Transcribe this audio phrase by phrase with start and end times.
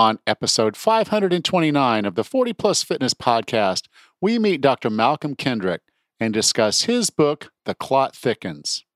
[0.00, 3.82] On episode 529 of the 40 Plus Fitness Podcast,
[4.18, 4.88] we meet Dr.
[4.88, 5.82] Malcolm Kendrick
[6.18, 8.86] and discuss his book, The Clot Thickens.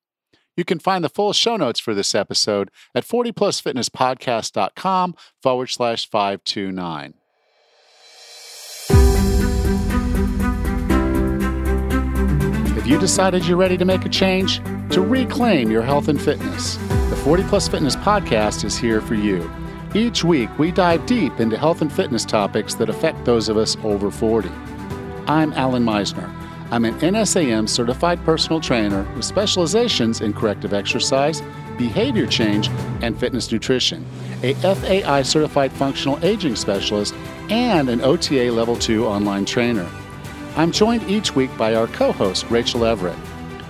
[0.57, 7.15] You can find the full show notes for this episode at 40plusfitnesspodcast.com forward slash 529.
[12.79, 14.63] If you decided you're ready to make a change?
[14.93, 16.77] To reclaim your health and fitness?
[17.11, 19.51] The 40 Plus Fitness Podcast is here for you.
[19.95, 23.77] Each week, we dive deep into health and fitness topics that affect those of us
[23.85, 24.51] over 40.
[25.29, 26.29] I'm Alan Meisner.
[26.73, 31.45] I'm an NASM certified personal trainer with specializations in corrective exercise,
[31.79, 32.71] behavior change,
[33.03, 34.05] and fitness nutrition,
[34.43, 37.15] a FAI certified functional aging specialist,
[37.49, 39.89] and an OTA Level 2 online trainer.
[40.57, 43.17] I'm joined each week by our co host, Rachel Everett.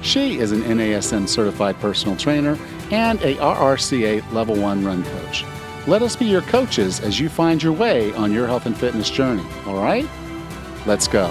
[0.01, 2.59] She is an NASM certified personal trainer
[2.91, 5.45] and a RRCA Level 1 run coach.
[5.87, 9.11] Let us be your coaches as you find your way on your health and fitness
[9.11, 10.09] journey, all right?
[10.87, 11.27] Let's go.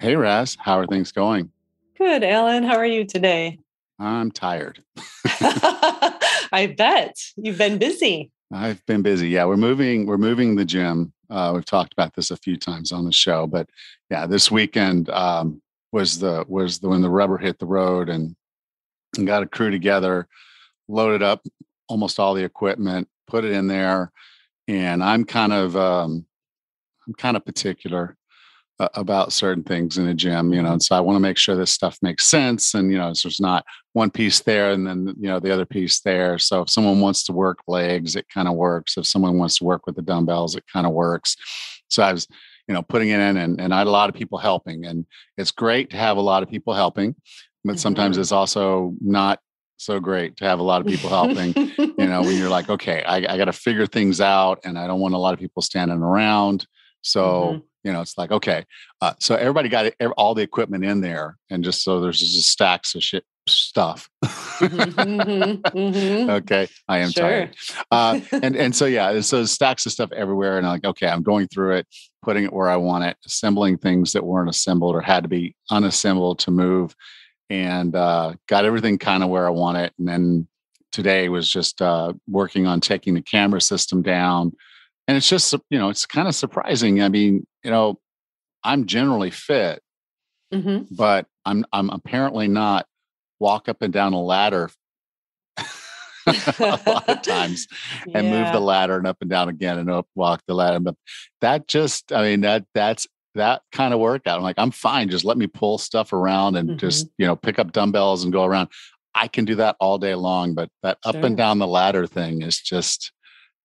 [0.00, 1.50] Hey, Raz, how are things going?
[1.98, 2.62] Good, Alan.
[2.62, 3.58] How are you today?
[3.98, 4.82] I'm tired.
[5.26, 8.30] I bet you've been busy.
[8.50, 9.28] I've been busy.
[9.28, 10.06] Yeah, we're moving.
[10.06, 11.12] We're moving the gym.
[11.28, 13.68] Uh, we've talked about this a few times on the show, but
[14.10, 15.60] yeah, this weekend um,
[15.92, 18.34] was the was the when the rubber hit the road, and
[19.18, 20.28] and got a crew together,
[20.88, 21.42] loaded up
[21.88, 24.12] almost all the equipment, put it in there,
[24.68, 26.26] and I'm kind of um,
[27.06, 28.16] I'm kind of particular
[28.80, 31.36] uh, about certain things in a gym, you know, and so I want to make
[31.36, 34.86] sure this stuff makes sense, and you know, so there's not one piece there and
[34.86, 36.38] then you know the other piece there.
[36.38, 38.96] So if someone wants to work legs, it kind of works.
[38.96, 41.36] If someone wants to work with the dumbbells, it kind of works.
[41.88, 42.26] So I was
[42.68, 45.06] you know putting it in and, and i had a lot of people helping and
[45.36, 47.14] it's great to have a lot of people helping
[47.64, 48.22] but sometimes mm-hmm.
[48.22, 49.40] it's also not
[49.76, 53.02] so great to have a lot of people helping you know when you're like okay
[53.04, 55.62] i, I got to figure things out and i don't want a lot of people
[55.62, 56.66] standing around
[57.02, 57.58] so mm-hmm.
[57.82, 58.64] you know it's like okay
[59.00, 62.94] uh, so everybody got all the equipment in there and just so there's just stacks
[62.94, 66.30] of shit stuff mm-hmm, mm-hmm.
[66.30, 67.22] okay i am sure.
[67.22, 67.56] tired
[67.90, 71.22] uh, and and so yeah so stacks of stuff everywhere and I'm like okay i'm
[71.22, 71.86] going through it
[72.22, 75.54] putting it where i want it assembling things that weren't assembled or had to be
[75.70, 76.96] unassembled to move
[77.50, 79.92] and uh, got everything kind of where I want it.
[79.98, 80.48] And then
[80.92, 84.52] today was just uh, working on taking the camera system down.
[85.06, 87.02] And it's just, you know, it's kind of surprising.
[87.02, 87.98] I mean, you know,
[88.62, 89.82] I'm generally fit,
[90.52, 90.94] mm-hmm.
[90.94, 92.86] but I'm I'm apparently not
[93.38, 94.70] walk up and down a ladder
[96.26, 97.66] a lot of times
[98.14, 98.44] and yeah.
[98.44, 100.80] move the ladder and up and down again and up walk the ladder.
[100.80, 100.96] But
[101.40, 104.38] that just, I mean, that that's that kind of workout.
[104.38, 105.08] I'm like, I'm fine.
[105.08, 106.78] Just let me pull stuff around and mm-hmm.
[106.78, 108.68] just, you know, pick up dumbbells and go around.
[109.14, 112.42] I can do that all day long, but that up and down the ladder thing
[112.42, 113.12] is just,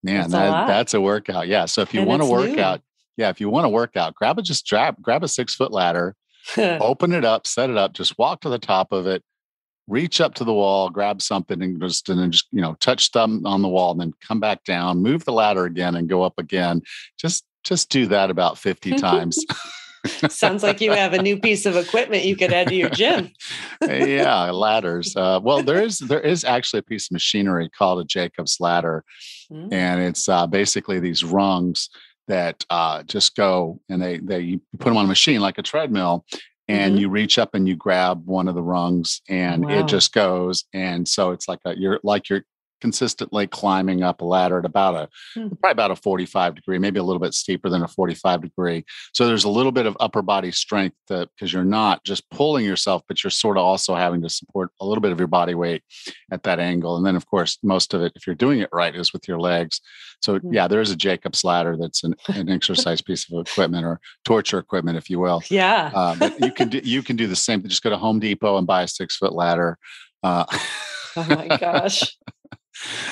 [0.03, 1.47] man, that's, that, a that's a workout.
[1.47, 1.65] Yeah.
[1.65, 2.61] So if you want to work new.
[2.61, 2.81] out,
[3.17, 5.71] yeah, if you want to work out, grab a just grab, grab a six foot
[5.71, 6.15] ladder,
[6.57, 9.23] open it up, set it up, just walk to the top of it,
[9.87, 13.11] reach up to the wall, grab something and just and then just, you know, touch
[13.11, 16.21] them on the wall and then come back down, move the ladder again and go
[16.21, 16.81] up again.
[17.19, 19.45] Just just do that about 50 times.
[20.29, 23.31] Sounds like you have a new piece of equipment you could add to your gym.
[23.81, 25.15] yeah, ladders.
[25.15, 29.03] Uh, well, there is there is actually a piece of machinery called a Jacob's ladder,
[29.51, 29.67] mm.
[29.73, 31.89] and it's uh, basically these rungs
[32.29, 35.63] that uh, just go and they they you put them on a machine like a
[35.63, 36.23] treadmill,
[36.69, 37.01] and mm-hmm.
[37.01, 39.79] you reach up and you grab one of the rungs and wow.
[39.79, 42.43] it just goes and so it's like a you're like you're
[42.79, 45.09] consistently climbing up a ladder at about a
[45.39, 45.49] mm.
[45.59, 48.85] probably about a 45 degree maybe a little bit steeper than a 45 degree.
[49.13, 53.03] So there's a little bit of upper body strength because you're not just pulling yourself
[53.07, 55.83] but you're sort of also having to support a little bit of your body weight
[56.31, 56.97] at that angle.
[56.97, 59.39] And then of course most of it if you're doing it right is with your
[59.39, 59.81] legs.
[60.21, 60.53] So mm.
[60.53, 64.59] yeah there is a jacob's ladder that's an, an exercise piece of equipment or torture
[64.59, 65.41] equipment if you will.
[65.49, 65.91] Yeah.
[65.93, 68.65] Uh, you can do you can do the same just go to home depot and
[68.65, 69.77] buy a six foot ladder
[70.23, 70.45] uh,
[71.15, 72.17] oh my gosh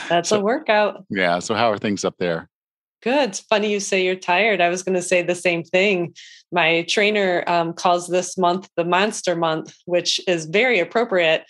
[0.09, 1.05] that's so, a workout.
[1.09, 1.39] Yeah.
[1.39, 2.49] So how are things up there?
[3.03, 3.29] Good.
[3.29, 4.59] It's funny you say you're tired.
[4.59, 6.15] I was going to say the same thing.
[6.51, 11.45] My trainer um, calls this month the monster month, which is very appropriate.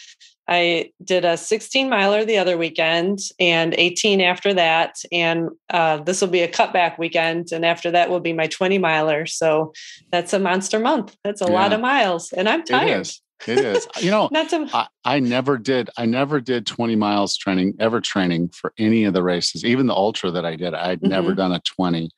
[0.49, 4.95] I did a 16 miler the other weekend and 18 after that.
[5.11, 7.51] And uh, this will be a cutback weekend.
[7.51, 9.25] And after that will be my 20 miler.
[9.25, 9.73] So
[10.11, 11.15] that's a monster month.
[11.23, 11.51] That's a yeah.
[11.51, 12.31] lot of miles.
[12.31, 13.09] And I'm tired.
[13.45, 13.88] It is.
[14.00, 14.68] You know, Not to...
[14.74, 15.89] I, I never did.
[15.98, 19.94] I never did 20 miles training, ever training for any of the races, even the
[19.94, 20.74] ultra that I did.
[20.74, 21.10] I'd mm-hmm.
[21.10, 22.10] never done a 20.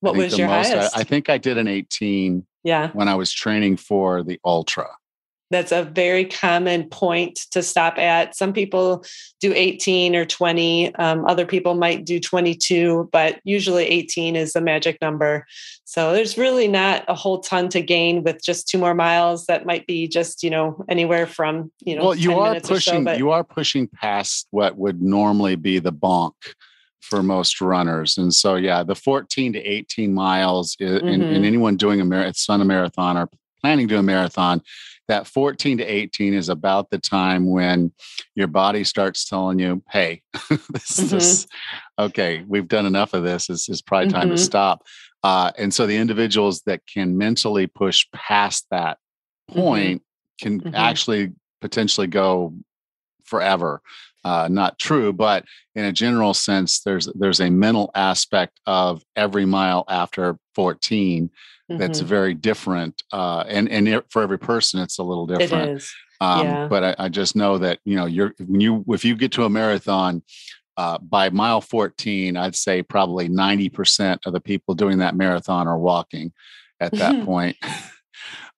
[0.00, 0.96] What was your most, highest?
[0.96, 2.46] I, I, think I did an 18.
[2.62, 2.90] Yeah.
[2.92, 4.88] When I was training for the ultra.
[5.50, 8.36] That's a very common point to stop at.
[8.36, 9.04] Some people
[9.40, 10.94] do 18 or 20.
[10.96, 15.46] Um, other people might do 22, but usually 18 is the magic number.
[15.84, 19.46] So there's really not a whole ton to gain with just two more miles.
[19.46, 22.06] That might be just you know anywhere from you know.
[22.06, 23.04] Well, you are pushing.
[23.04, 26.32] So, you are pushing past what would normally be the bonk
[27.06, 28.18] for most runners.
[28.18, 31.06] And so, yeah, the 14 to 18 miles, mm-hmm.
[31.06, 33.28] and, and, anyone doing a marathon, a marathon or
[33.60, 34.60] planning to do a marathon,
[35.08, 37.92] that 14 to 18 is about the time when
[38.34, 41.08] your body starts telling you, hey, this, mm-hmm.
[41.08, 41.46] this,
[41.98, 43.48] okay, we've done enough of this.
[43.48, 44.36] It's, it's probably time mm-hmm.
[44.36, 44.82] to stop.
[45.22, 48.98] Uh, and so the individuals that can mentally push past that
[49.50, 49.60] mm-hmm.
[49.60, 50.02] point
[50.40, 50.74] can mm-hmm.
[50.74, 52.54] actually potentially go
[53.24, 53.80] forever.
[54.24, 55.44] Uh, not true, but
[55.76, 61.30] in a general sense, there's there's a mental aspect of every mile after 14
[61.70, 61.78] mm-hmm.
[61.78, 65.70] that's very different, uh, and and it, for every person, it's a little different.
[65.70, 65.94] It is.
[66.20, 66.68] Um, yeah.
[66.68, 69.44] But I, I, just know that you know you're when you if you get to
[69.44, 70.22] a marathon.
[70.78, 75.78] Uh, by mile 14, I'd say probably 90% of the people doing that marathon are
[75.78, 76.34] walking
[76.80, 77.56] at that point.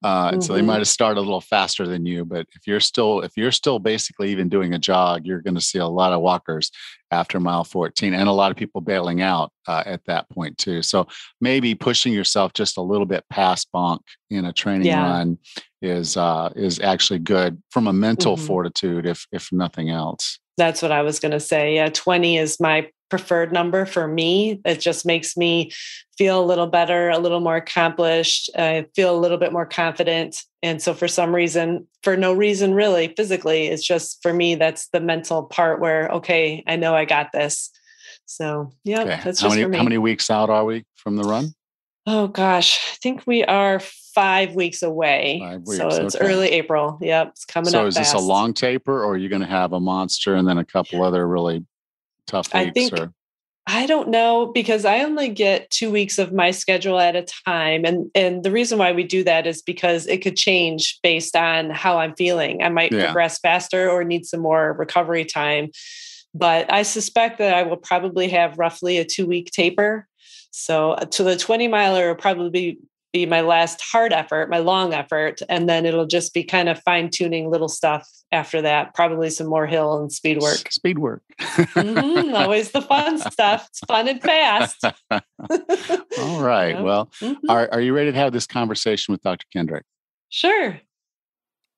[0.04, 0.40] Uh, and mm-hmm.
[0.40, 0.68] so they mm-hmm.
[0.68, 3.80] might have started a little faster than you, but if you're still if you're still
[3.80, 6.70] basically even doing a jog, you're going to see a lot of walkers
[7.10, 10.82] after mile 14, and a lot of people bailing out uh, at that point too.
[10.82, 11.08] So
[11.40, 14.00] maybe pushing yourself just a little bit past bonk
[14.30, 15.02] in a training yeah.
[15.02, 15.38] run
[15.82, 18.46] is uh, is actually good from a mental mm-hmm.
[18.46, 20.38] fortitude, if if nothing else.
[20.58, 21.76] That's what I was going to say.
[21.76, 24.60] Yeah, 20 is my preferred number for me.
[24.64, 25.72] It just makes me
[26.16, 28.50] feel a little better, a little more accomplished.
[28.56, 30.42] I feel a little bit more confident.
[30.62, 34.88] And so, for some reason, for no reason really, physically, it's just for me, that's
[34.88, 37.70] the mental part where, okay, I know I got this.
[38.26, 39.20] So, yeah, okay.
[39.24, 39.76] that's how just many, for me.
[39.78, 41.54] How many weeks out are we from the run?
[42.06, 42.78] Oh, gosh.
[42.92, 43.80] I think we are
[44.14, 45.38] five weeks away.
[45.40, 46.24] Five weeks, so it's okay.
[46.24, 46.98] early April.
[47.00, 47.28] Yep.
[47.28, 47.84] It's coming so up.
[47.84, 48.12] So, is fast.
[48.14, 50.64] this a long taper or are you going to have a monster and then a
[50.64, 51.64] couple other really
[52.28, 52.68] tough weeks?
[52.68, 53.12] I think or?
[53.70, 57.84] I don't know because I only get two weeks of my schedule at a time.
[57.84, 61.68] And and the reason why we do that is because it could change based on
[61.68, 62.62] how I'm feeling.
[62.62, 63.04] I might yeah.
[63.04, 65.70] progress faster or need some more recovery time.
[66.34, 70.06] But I suspect that I will probably have roughly a two week taper.
[70.50, 72.78] So uh, to the 20 miler will probably
[73.18, 76.80] be my last hard effort, my long effort, and then it'll just be kind of
[76.82, 78.94] fine tuning little stuff after that.
[78.94, 80.70] Probably some more hill and speed work.
[80.70, 83.66] Speed work, mm-hmm, always the fun stuff.
[83.70, 84.84] It's fun and fast.
[85.10, 85.20] All
[86.40, 86.80] right.
[86.80, 87.50] Well, mm-hmm.
[87.50, 89.46] are are you ready to have this conversation with Dr.
[89.52, 89.84] Kendrick?
[90.28, 90.80] Sure.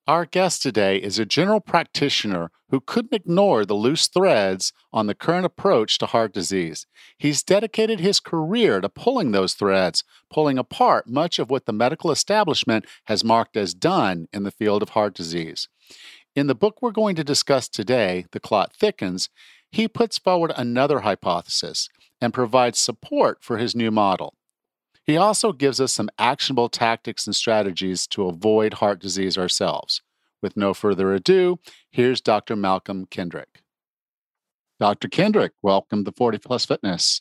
[0.07, 5.15] Our guest today is a general practitioner who couldn't ignore the loose threads on the
[5.15, 6.87] current approach to heart disease.
[7.19, 12.11] He's dedicated his career to pulling those threads, pulling apart much of what the medical
[12.11, 15.69] establishment has marked as done in the field of heart disease.
[16.35, 19.29] In the book we're going to discuss today, The Clot Thickens,
[19.71, 21.89] he puts forward another hypothesis
[22.21, 24.35] and provides support for his new model.
[25.11, 30.03] He also gives us some actionable tactics and strategies to avoid heart disease ourselves.
[30.41, 31.59] With no further ado,
[31.91, 32.55] here's Dr.
[32.55, 33.65] Malcolm Kendrick.
[34.79, 35.09] Dr.
[35.09, 37.19] Kendrick, welcome to 40 Plus Fitness.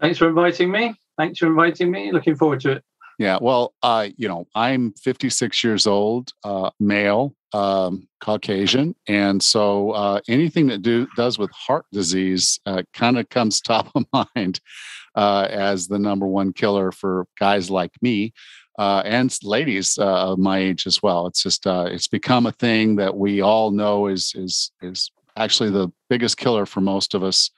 [0.00, 0.94] Thanks for inviting me.
[1.18, 2.12] Thanks for inviting me.
[2.12, 2.84] Looking forward to it.
[3.18, 9.90] Yeah, well, uh, you know, I'm 56 years old, uh, male, um, Caucasian, and so
[9.90, 14.60] uh, anything that do does with heart disease uh, kind of comes top of mind
[15.14, 18.32] uh, as the number one killer for guys like me
[18.78, 21.26] uh, and ladies uh, of my age as well.
[21.26, 25.70] It's just uh, it's become a thing that we all know is is is actually
[25.70, 27.50] the biggest killer for most of us.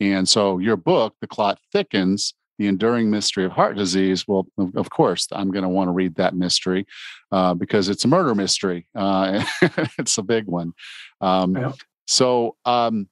[0.00, 4.26] And so your book, The Clot Thickens, the enduring mystery of heart disease.
[4.26, 6.86] Well, of course, I'm going to want to read that mystery
[7.30, 8.86] uh, because it's a murder mystery.
[8.94, 9.44] Uh,
[9.98, 10.72] it's a big one.
[11.20, 11.72] Um, yeah.
[12.06, 13.08] So um,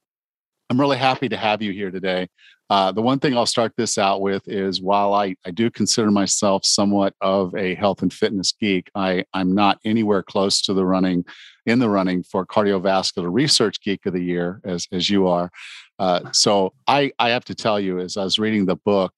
[0.69, 2.29] I'm really happy to have you here today.
[2.71, 6.09] Uh, the one thing I'll start this out with is while I, I do consider
[6.09, 10.85] myself somewhat of a health and fitness geek, I, I'm not anywhere close to the
[10.85, 11.25] running
[11.65, 15.51] in the running for cardiovascular research geek of the year as, as you are.
[15.99, 19.13] Uh, so I, I have to tell you, as I was reading the book,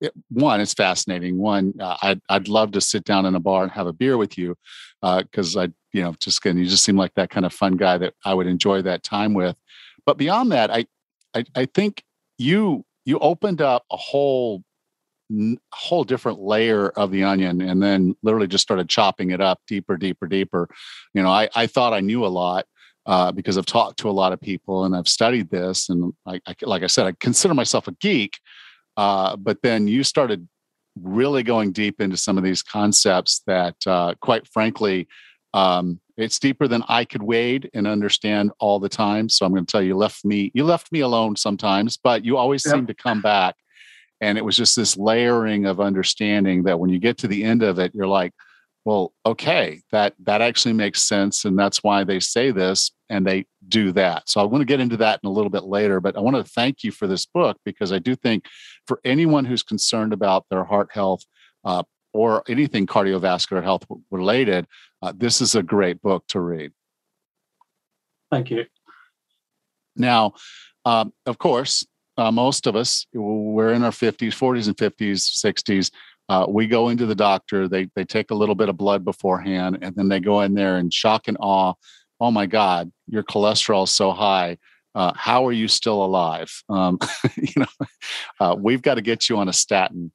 [0.00, 1.38] it, one, it's fascinating.
[1.38, 4.16] One, uh, I'd, I'd love to sit down in a bar and have a beer
[4.16, 4.56] with you
[5.00, 7.98] because uh, I, you know, just you just seem like that kind of fun guy
[7.98, 9.54] that I would enjoy that time with.
[10.04, 10.86] But beyond that, I,
[11.34, 12.02] I, I think
[12.38, 14.62] you you opened up a whole
[15.72, 19.96] whole different layer of the onion and then literally just started chopping it up deeper
[19.96, 20.68] deeper deeper.
[21.14, 22.66] You know i, I thought i knew a lot
[23.06, 26.40] uh, because i've talked to a lot of people and i've studied this and I,
[26.46, 28.38] I like i said i consider myself a geek
[28.98, 30.46] uh, but then you started
[31.00, 35.08] really going deep into some of these concepts that uh, quite frankly
[35.54, 39.28] Um, it's deeper than I could wade and understand all the time.
[39.28, 42.24] So I'm going to tell you, you left me, you left me alone sometimes, but
[42.24, 42.74] you always yep.
[42.74, 43.56] seem to come back.
[44.20, 47.62] And it was just this layering of understanding that when you get to the end
[47.62, 48.32] of it, you're like,
[48.84, 53.46] well, okay, that that actually makes sense, and that's why they say this and they
[53.68, 54.28] do that.
[54.28, 56.36] So I want to get into that in a little bit later, but I want
[56.36, 58.46] to thank you for this book because I do think
[58.86, 61.24] for anyone who's concerned about their heart health
[61.64, 64.66] uh, or anything cardiovascular health related,
[65.00, 66.72] uh, this is a great book to read.
[68.30, 68.64] Thank you.
[69.96, 70.34] Now,
[70.84, 75.90] um, of course, uh, most of us, we're in our 50s, 40s, and 50s, 60s.
[76.28, 79.78] Uh, we go into the doctor, they, they take a little bit of blood beforehand,
[79.82, 81.74] and then they go in there and shock and awe.
[82.20, 84.58] Oh my God, your cholesterol is so high.
[84.94, 86.62] Uh, how are you still alive?
[86.68, 86.98] Um,
[87.36, 87.86] you know,
[88.40, 90.12] uh, we've got to get you on a statin,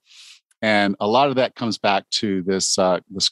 [0.62, 3.30] and a lot of that comes back to this uh, this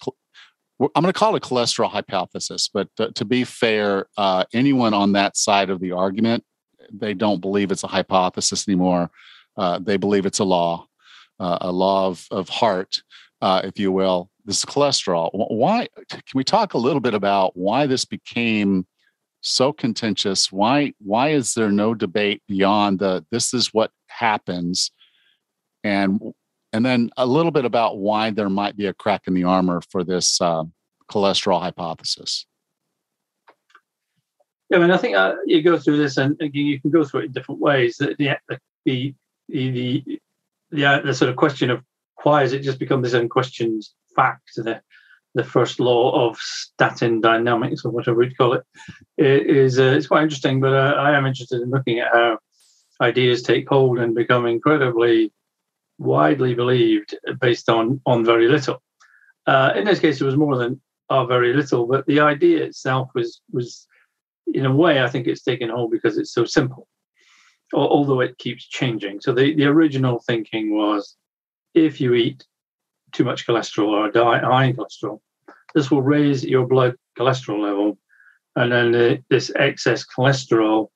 [0.79, 4.93] I'm going to call it a cholesterol hypothesis, but to, to be fair, uh, anyone
[4.93, 6.43] on that side of the argument,
[6.91, 9.09] they don't believe it's a hypothesis anymore.
[9.55, 10.85] Uh, they believe it's a law,
[11.39, 13.01] uh, a law of, of heart,
[13.41, 14.29] uh, if you will.
[14.43, 15.29] This is cholesterol.
[15.33, 15.87] Why?
[16.09, 18.85] Can we talk a little bit about why this became
[19.41, 20.51] so contentious?
[20.51, 20.93] Why?
[20.99, 24.91] Why is there no debate beyond the this is what happens,
[25.83, 26.21] and
[26.75, 29.79] and then a little bit about why there might be a crack in the armor
[29.89, 30.65] for this uh,
[31.09, 32.45] cholesterol hypothesis.
[34.69, 37.05] Yeah, I mean, I think uh, you go through this, and again, you can go
[37.05, 37.95] through it in different ways.
[37.97, 39.15] The the the the,
[39.47, 40.19] the,
[40.71, 41.81] the, uh, the sort of question of
[42.23, 44.49] why has it just become this unquestioned fact?
[44.55, 44.81] The
[45.33, 48.63] the first law of statin dynamics, or whatever we'd call it,
[49.17, 50.59] is uh, it's quite interesting.
[50.59, 52.39] But uh, I am interested in looking at how
[52.99, 55.31] ideas take hold and become incredibly
[55.97, 58.81] widely believed based on on very little.
[59.47, 63.09] Uh, in this case, it was more than uh, very little, but the idea itself
[63.13, 63.87] was was
[64.53, 66.87] in a way I think it's taken hold because it's so simple,
[67.73, 69.21] although it keeps changing.
[69.21, 71.15] So the, the original thinking was
[71.73, 72.45] if you eat
[73.11, 75.19] too much cholesterol or diet high in cholesterol,
[75.73, 77.97] this will raise your blood cholesterol level,
[78.55, 80.89] and then the, this excess cholesterol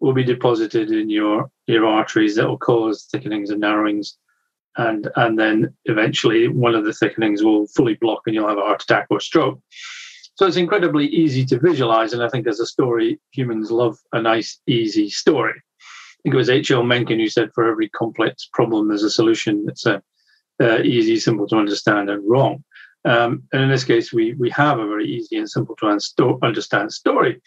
[0.00, 4.16] will be deposited in your your arteries that will cause thickenings and narrowings
[4.76, 8.62] and and then eventually one of the thickenings will fully block and you'll have a
[8.62, 9.60] heart attack or stroke.
[10.34, 14.22] So it's incredibly easy to visualize, and I think as a story, humans love a
[14.22, 15.52] nice, easy story.
[15.52, 16.82] I think it was H.L.
[16.82, 20.02] Mencken who said, "For every complex problem, there's a solution that's a,
[20.62, 22.64] uh, easy, simple to understand, and wrong."
[23.04, 26.92] Um, and in this case, we we have a very easy and simple to understand
[26.92, 27.40] story.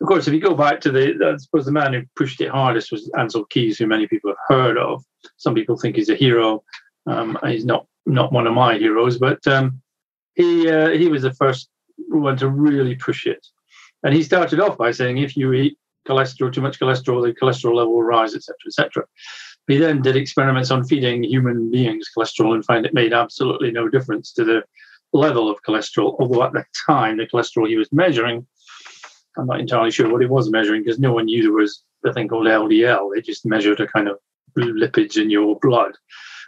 [0.00, 2.48] Of course, if you go back to the, I suppose the man who pushed it
[2.48, 5.04] hardest was Ancel Keys, who many people have heard of.
[5.36, 6.62] Some people think he's a hero.
[7.06, 9.82] Um, he's not not one of my heroes, but um,
[10.34, 11.68] he uh, he was the first
[12.08, 13.46] one to really push it.
[14.02, 15.76] And he started off by saying, if you eat
[16.08, 19.04] cholesterol, too much cholesterol, the cholesterol level will rise, etc., etc.
[19.66, 23.88] He then did experiments on feeding human beings cholesterol and found it made absolutely no
[23.88, 24.62] difference to the
[25.12, 26.16] level of cholesterol.
[26.18, 28.46] Although at the time, the cholesterol he was measuring
[29.36, 32.12] I'm not entirely sure what it was measuring because no one knew there was a
[32.12, 33.14] thing called LDL.
[33.14, 34.18] They just measured a kind of
[34.56, 35.92] lipids in your blood.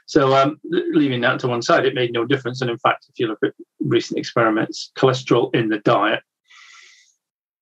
[0.07, 2.61] So, um, leaving that to one side, it made no difference.
[2.61, 6.21] And in fact, if you look at recent experiments, cholesterol in the diet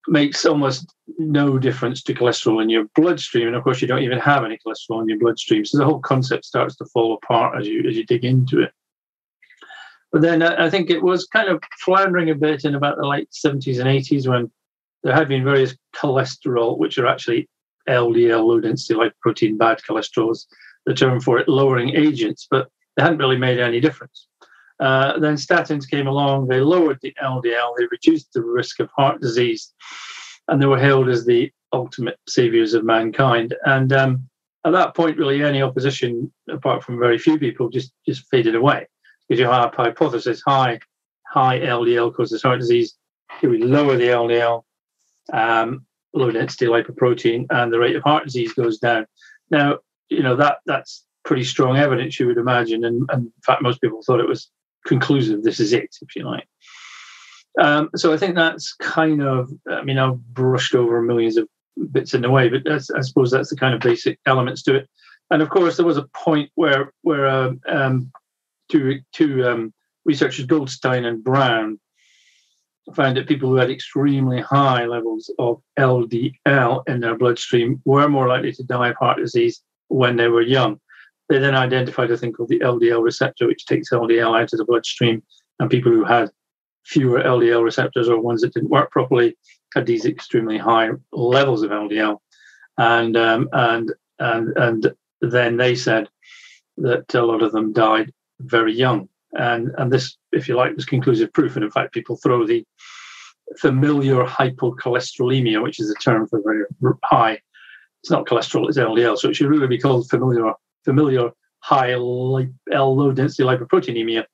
[0.08, 3.46] makes almost no difference to cholesterol in your bloodstream.
[3.46, 5.64] And of course, you don't even have any cholesterol in your bloodstream.
[5.64, 8.72] So the whole concept starts to fall apart as you as you dig into it.
[10.10, 13.06] But then uh, I think it was kind of floundering a bit in about the
[13.06, 14.50] late 70s and 80s when
[15.02, 17.48] there had been various cholesterol, which are actually
[17.88, 20.46] LDL, low density lipoprotein bad cholesterols,
[20.86, 24.26] the term for it, lowering agents, but they hadn't really made any difference.
[24.78, 29.20] Uh, then statins came along, they lowered the LDL, they reduced the risk of heart
[29.20, 29.72] disease,
[30.48, 33.54] and they were hailed as the ultimate saviors of mankind.
[33.64, 34.28] And um,
[34.64, 38.86] at that point, really, any opposition, apart from very few people, just, just faded away.
[39.28, 40.80] Because your hypothesis, high,
[41.26, 42.96] high LDL causes heart disease,
[43.42, 44.64] if we lower the LDL,
[45.32, 49.06] um, low density lipoprotein, and the rate of heart disease goes down.
[49.50, 53.62] Now, you know that that's pretty strong evidence, you would imagine, and, and in fact,
[53.62, 54.50] most people thought it was
[54.86, 55.42] conclusive.
[55.42, 56.48] This is it, if you like.
[57.60, 61.48] Um, so I think that's kind of, I mean, I've brushed over millions of
[61.92, 64.88] bits in the way, but I suppose that's the kind of basic elements to it.
[65.30, 68.10] And of course, there was a point where where uh, um,
[68.70, 69.74] two two um,
[70.04, 71.78] researchers, Goldstein and Brown,
[72.94, 78.28] found that people who had extremely high levels of LDL in their bloodstream were more
[78.28, 80.80] likely to die of heart disease when they were young.
[81.28, 84.64] They then identified a thing called the LDL receptor, which takes LDL out of the
[84.64, 85.22] bloodstream,
[85.58, 86.30] and people who had
[86.84, 89.36] fewer LDL receptors or ones that didn't work properly
[89.74, 92.18] had these extremely high levels of LDL,
[92.78, 96.08] and um, and and and then they said
[96.78, 100.84] that a lot of them died very young, and and this, if you like, was
[100.84, 101.56] conclusive proof.
[101.56, 102.64] And in fact, people throw the
[103.58, 106.64] familiar hypercholesterolemia, which is a term for very
[107.04, 107.40] high.
[108.02, 109.18] It's not cholesterol; it's LDL.
[109.18, 110.52] So it should really be called familiar,
[110.84, 114.24] familial high L low density lipoproteinemia.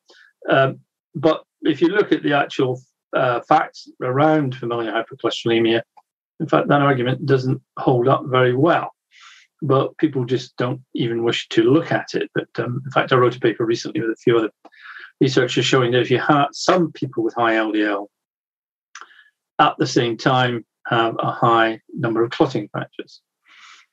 [0.49, 0.81] Um,
[1.15, 2.81] but if you look at the actual
[3.15, 5.83] uh, facts around familial hypercholesterolemia,
[6.41, 8.93] in fact, that argument doesn't hold up very well.
[9.63, 12.31] But people just don't even wish to look at it.
[12.35, 14.51] But um, in fact, I wrote a paper recently with a few other
[15.21, 18.07] researchers showing that if you have some people with high LDL
[19.59, 23.21] at the same time have a high number of clotting factors,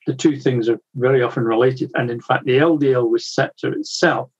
[0.06, 1.90] the two things are very often related.
[1.94, 4.30] And in fact, the LDL receptor itself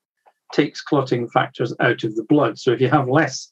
[0.53, 2.59] takes clotting factors out of the blood.
[2.59, 3.51] So if you have less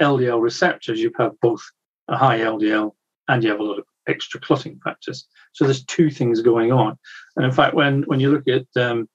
[0.00, 1.62] LDL receptors, you have both
[2.08, 2.92] a high LDL
[3.28, 5.28] and you have a lot of extra clotting factors.
[5.52, 6.98] So there's two things going on.
[7.36, 9.08] And in fact, when, when you look at um,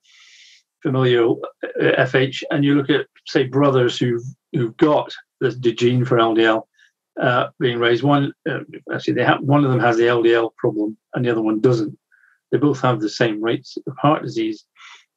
[0.85, 4.23] familial uh, FH and you look at, say, brothers who've,
[4.53, 5.11] who've got
[5.41, 6.63] the, the gene for LDL
[7.19, 8.59] uh, being raised, one uh,
[8.93, 11.97] actually they have, one of them has the LDL problem and the other one doesn't.
[12.51, 14.65] They both have the same rates of heart disease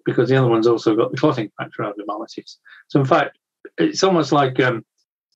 [0.06, 2.58] because the other one's also got the clotting factor abnormalities.
[2.88, 3.36] So in fact,
[3.76, 4.84] it's almost like um,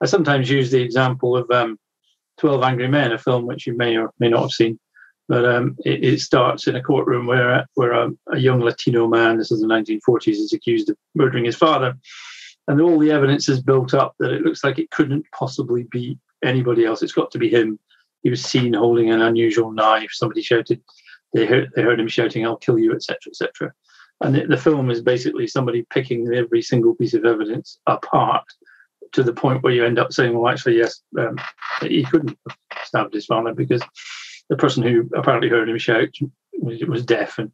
[0.01, 1.79] I sometimes use the example of um,
[2.39, 4.81] 12 Angry Men, a film which you may or may not have seen.
[5.33, 9.39] But um, it, it, starts in a courtroom where, where a, a, young Latino man,
[9.39, 11.95] this is the 1940s, is accused of murdering his father.
[12.69, 16.19] And all the evidence is built up that it looks like it couldn't possibly be
[16.45, 17.01] anybody else.
[17.01, 17.79] It's got to be him.
[18.23, 20.11] He was seen holding an unusual knife.
[20.13, 20.83] Somebody shouted,
[21.33, 23.73] they heard, they heard him shouting, I'll kill you, etc., etc.
[24.21, 28.45] And the, the film is basically somebody picking every single piece of evidence apart
[29.13, 31.39] to the point where you end up saying, well, actually, yes, um,
[31.81, 33.81] he couldn't have stabbed his father because
[34.49, 36.09] the person who apparently heard him shout
[36.59, 37.51] was, deaf and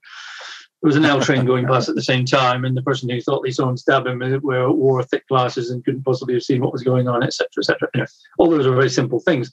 [0.80, 3.20] there was an L train going past at the same time, and the person who
[3.20, 6.72] thought they saw him stab him wore thick glasses and couldn't possibly have seen what
[6.72, 7.88] was going on, etc., etc.
[7.94, 8.06] You know,
[8.38, 9.52] all those are very simple things.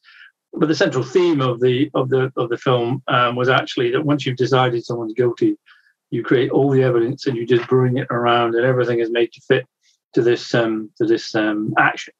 [0.54, 4.06] But the central theme of the of the of the film um, was actually that
[4.06, 5.58] once you've decided someone's guilty,
[6.12, 9.34] you create all the evidence and you just bring it around, and everything is made
[9.34, 9.65] to fit
[10.13, 12.13] to this um, to this um, action.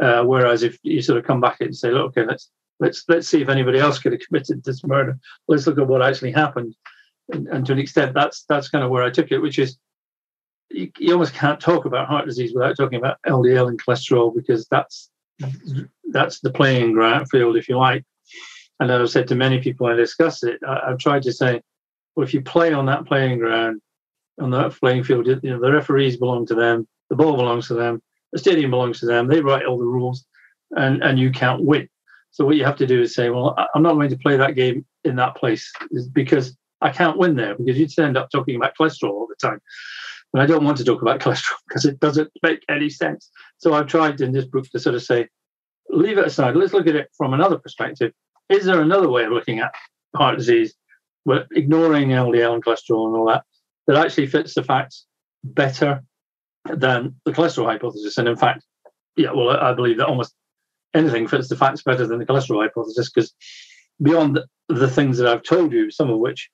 [0.00, 3.28] Uh, whereas if you sort of come back and say, look, okay, let's let's let's
[3.28, 5.18] see if anybody else could have committed this murder.
[5.48, 6.74] Let's look at what actually happened,
[7.32, 9.78] and, and to an extent, that's that's kind of where I took it, which is
[10.70, 14.66] you, you, almost can't talk about heart disease without talking about LDL and cholesterol because
[14.70, 15.10] that's
[16.10, 18.04] that's the playing ground field, if you like.
[18.80, 21.32] And as I've said to many people when I discuss it, I, I've tried to
[21.32, 21.60] say,
[22.14, 23.80] well, if you play on that playing ground,
[24.40, 27.74] on that playing field, you know, the referees belong to them, the ball belongs to
[27.74, 30.24] them, the stadium belongs to them, they write all the rules,
[30.76, 31.88] and, and you can't win.
[32.34, 34.56] So what you have to do is say, well, I'm not going to play that
[34.56, 35.72] game in that place
[36.12, 39.60] because I can't win there because you'd end up talking about cholesterol all the time.
[40.32, 43.30] And I don't want to talk about cholesterol because it doesn't make any sense.
[43.58, 45.28] So I've tried in this book to sort of say,
[45.88, 46.56] leave it aside.
[46.56, 48.12] Let's look at it from another perspective.
[48.48, 49.72] Is there another way of looking at
[50.16, 50.74] heart disease,
[51.24, 53.44] but ignoring LDL and cholesterol and all that,
[53.86, 55.06] that actually fits the facts
[55.44, 56.02] better
[56.64, 58.18] than the cholesterol hypothesis?
[58.18, 58.64] And in fact,
[59.16, 60.34] yeah, well, I believe that almost
[60.94, 63.34] anything fits the facts better than the cholesterol hypothesis because
[64.02, 66.50] beyond the things that I've told you, some of which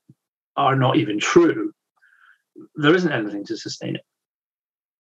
[0.57, 1.73] are not even true,
[2.77, 4.05] there isn't anything to sustain it.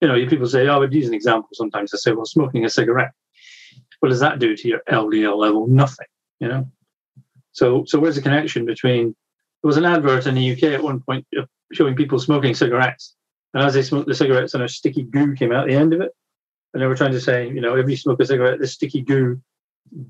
[0.00, 1.92] You know, people say, oh, I would use an example sometimes.
[1.92, 3.12] I say, well, smoking a cigarette.
[4.00, 5.66] What does that do to your LDL level?
[5.66, 6.06] Nothing,
[6.38, 6.70] you know?
[7.52, 9.14] So, so where's the connection between,
[9.62, 11.26] there was an advert in the UK at one point
[11.72, 13.14] showing people smoking cigarettes.
[13.52, 16.00] And as they smoked the cigarettes, and a sticky goo came out the end of
[16.00, 16.12] it.
[16.72, 19.02] And they were trying to say, you know, if you smoke a cigarette, this sticky
[19.02, 19.40] goo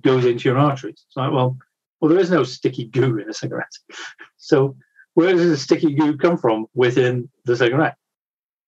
[0.02, 1.04] goes into your arteries.
[1.06, 1.56] It's like, well,
[2.00, 3.72] well, there is no sticky goo in a cigarette.
[4.42, 4.74] So
[5.14, 7.96] where does the sticky goo come from within the cigarette?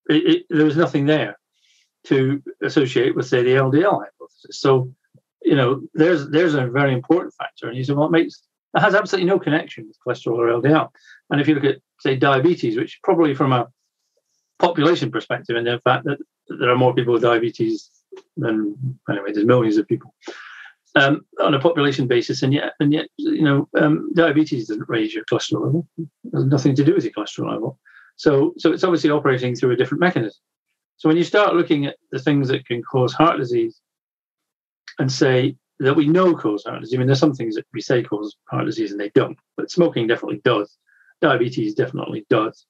[0.07, 1.35] It, it, nothing there
[2.05, 4.59] to associate with, say, the LDL hypothesis.
[4.59, 4.93] So,
[5.41, 7.67] you know, there's there's a very important factor.
[7.67, 8.43] And you say, well, it makes
[8.75, 10.89] it has absolutely no connection with cholesterol or LDL.
[11.29, 13.67] And if you look at, say, diabetes, which probably from a
[14.59, 17.89] population perspective, and the fact that there are more people with diabetes
[18.37, 18.75] than
[19.09, 20.13] anyway, there's millions of people
[20.95, 25.13] um, on a population basis, and yet, and yet, you know, um, diabetes doesn't raise
[25.13, 25.87] your cholesterol level.
[25.97, 27.79] It has nothing to do with your cholesterol level.
[28.15, 30.39] So, so it's obviously operating through a different mechanism.
[30.97, 33.81] So when you start looking at the things that can cause heart disease,
[34.99, 37.81] and say that we know cause heart disease, I mean, there's some things that we
[37.81, 40.77] say cause heart disease and they don't, but smoking definitely does.
[41.21, 42.65] Diabetes definitely does.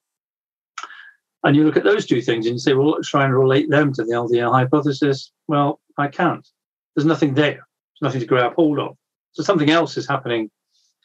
[1.44, 3.68] And you look at those two things and you say, well, let's try and relate
[3.68, 5.30] them to the LDL hypothesis.
[5.46, 6.46] Well, I can't
[6.94, 7.66] there's nothing there.
[8.00, 8.96] There's nothing to grab hold of.
[9.32, 10.50] So something else is happening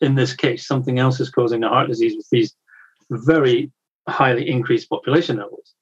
[0.02, 0.67] in this case.
[0.67, 2.56] Something else is causing the heart disease with these
[3.10, 3.71] very
[4.08, 5.73] highly increased population levels.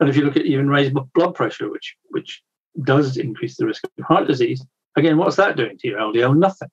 [0.00, 2.42] And if you look at even raised blood pressure, which which
[2.84, 4.64] does increase the risk of heart disease,
[4.96, 6.38] again, what's that doing to your LDL?
[6.38, 6.68] Nothing.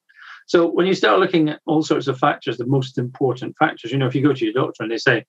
[0.47, 3.97] So when you start looking at all sorts of factors, the most important factors, you
[3.97, 5.25] know, if you go to your doctor and they say,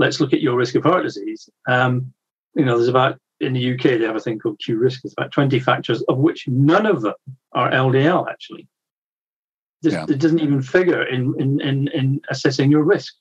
[0.00, 2.12] let's look at your risk of heart disease, um,
[2.54, 5.04] you know, there's about in the UK they have a thing called QRISK.
[5.04, 7.14] It's about 20 factors, of which none of them
[7.52, 8.66] are LDL actually.
[9.82, 10.06] This, yeah.
[10.08, 13.14] It doesn't even figure in, in, in, in assessing your risk.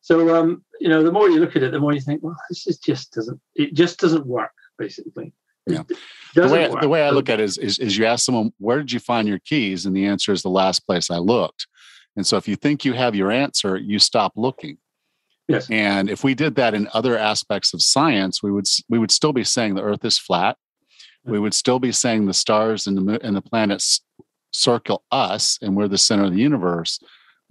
[0.00, 2.36] So um, you know, the more you look at it, the more you think, well,
[2.48, 5.34] this is just doesn't it just doesn't work, basically.
[5.66, 5.82] Yeah.
[6.34, 6.80] The way, work.
[6.80, 8.98] the way I look at it is, is, is you ask someone, where did you
[8.98, 9.84] find your keys?
[9.84, 11.66] And the answer is the last place I looked.
[12.16, 14.78] And so if you think you have your answer, you stop looking.
[15.50, 15.68] Yes.
[15.70, 19.32] And if we did that in other aspects of science, we would we would still
[19.32, 20.56] be saying the Earth is flat.
[21.24, 24.00] We would still be saying the stars and the and the planets
[24.52, 26.98] circle us, and we're the center of the universe.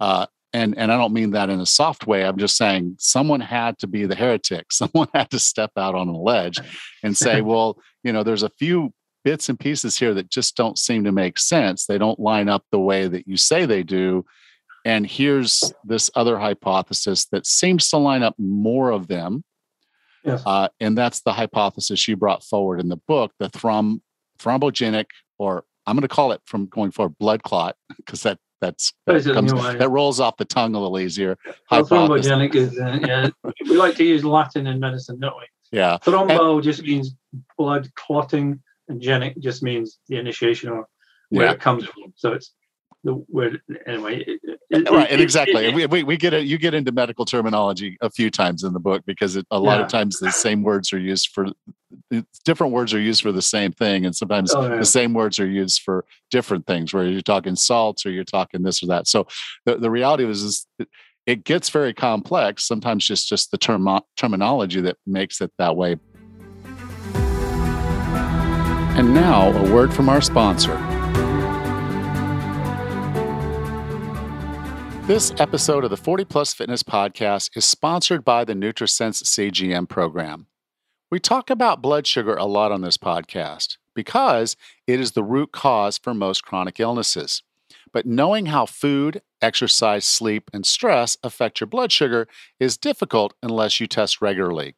[0.00, 2.24] Uh, and and I don't mean that in a soft way.
[2.24, 4.66] I'm just saying someone had to be the heretic.
[4.72, 6.58] Someone had to step out on a ledge
[7.02, 8.92] and say, well, you know, there's a few
[9.24, 11.86] bits and pieces here that just don't seem to make sense.
[11.86, 14.24] They don't line up the way that you say they do.
[14.84, 19.44] And here's this other hypothesis that seems to line up more of them.
[20.24, 20.42] Yes.
[20.44, 24.00] Uh, and that's the hypothesis you brought forward in the book, the throm-
[24.38, 25.06] thrombogenic,
[25.38, 29.24] or I'm going to call it from going forward blood clot, because that that's that,
[29.24, 31.38] comes, that, rolls off the tongue a little easier.
[31.70, 33.30] Well, thrombogenic is uh, yeah.
[33.64, 35.44] we like to use Latin in medicine, don't we?
[35.72, 35.98] Yeah.
[35.98, 37.14] Thrombo and, just means
[37.56, 40.86] blood clotting, and genic just means the initiation or
[41.30, 41.52] where yeah.
[41.52, 42.12] it comes from.
[42.16, 42.52] So it's
[43.04, 43.52] the where
[43.86, 44.24] anyway.
[44.26, 45.66] It, it, right, and exactly.
[45.66, 46.46] It, we, we, we get it.
[46.46, 49.84] You get into medical terminology a few times in the book because a lot yeah.
[49.84, 51.46] of times the same words are used for
[52.44, 54.76] different words are used for the same thing, and sometimes oh, yeah.
[54.76, 56.92] the same words are used for different things.
[56.92, 59.08] Where you're talking salts or you're talking this or that.
[59.08, 59.26] So
[59.64, 60.66] the, the reality is, is
[61.26, 62.66] it gets very complex.
[62.66, 65.96] Sometimes just just the term terminology that makes it that way.
[68.96, 70.89] And now a word from our sponsor.
[75.10, 80.46] This episode of the 40 Plus Fitness Podcast is sponsored by the NutriSense CGM program.
[81.10, 85.50] We talk about blood sugar a lot on this podcast because it is the root
[85.50, 87.42] cause for most chronic illnesses.
[87.92, 92.28] But knowing how food, exercise, sleep, and stress affect your blood sugar
[92.60, 94.76] is difficult unless you test regularly.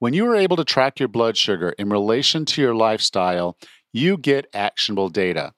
[0.00, 3.56] When you are able to track your blood sugar in relation to your lifestyle,
[3.92, 5.52] you get actionable data.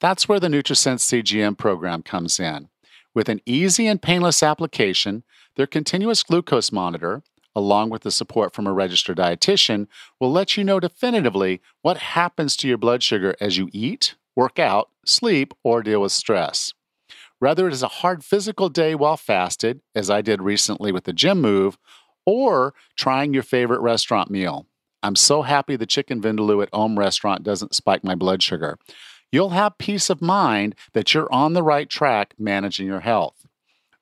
[0.00, 2.70] That's where the NutriSense CGM program comes in.
[3.14, 5.22] With an easy and painless application,
[5.56, 7.22] their continuous glucose monitor,
[7.54, 9.86] along with the support from a registered dietitian,
[10.18, 14.58] will let you know definitively what happens to your blood sugar as you eat, work
[14.58, 16.74] out, sleep, or deal with stress.
[17.38, 21.12] Whether it is a hard physical day while fasted, as I did recently with the
[21.12, 21.78] gym move,
[22.26, 24.66] or trying your favorite restaurant meal.
[25.02, 28.78] I'm so happy the chicken vindaloo at Om restaurant doesn't spike my blood sugar
[29.34, 33.46] you'll have peace of mind that you're on the right track managing your health.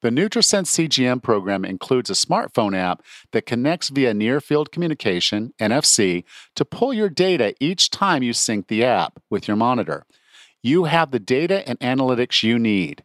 [0.03, 6.25] The NutriSense CGM program includes a smartphone app that connects via near field communication, NFC,
[6.57, 10.05] to pull your data each time you sync the app with your monitor.
[10.62, 13.03] You have the data and analytics you need.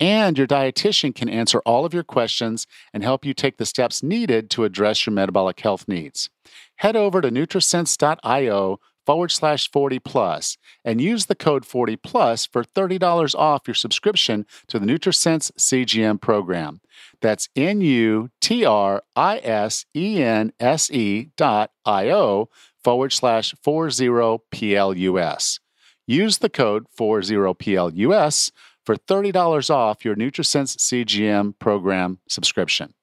[0.00, 4.02] And your dietitian can answer all of your questions and help you take the steps
[4.02, 6.30] needed to address your metabolic health needs.
[6.76, 12.62] Head over to Nutrisense.io forward slash 40 plus and use the code 40 plus for
[12.62, 16.80] $30 off your subscription to the NutriSense CGM program.
[17.20, 22.50] That's N U T R I S E N S E dot I O
[22.84, 25.58] forward slash 40 PLUS.
[26.06, 28.52] Use the code 40 PLUS
[28.86, 32.94] for $30 off your NutriSense CGM program subscription.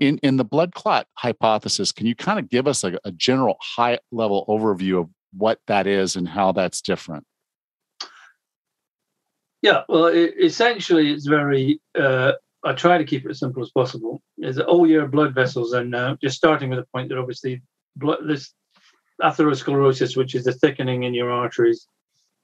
[0.00, 3.56] In in the blood clot hypothesis can you kind of give us a, a general
[3.60, 7.24] high level overview of what that is and how that's different?
[9.62, 12.32] Yeah well it, essentially it's very uh,
[12.64, 14.22] i try to keep it as simple as possible.
[14.38, 17.62] Is all your blood vessels and uh, just starting with the point that obviously
[17.96, 18.52] blood this
[19.22, 21.86] atherosclerosis which is the thickening in your arteries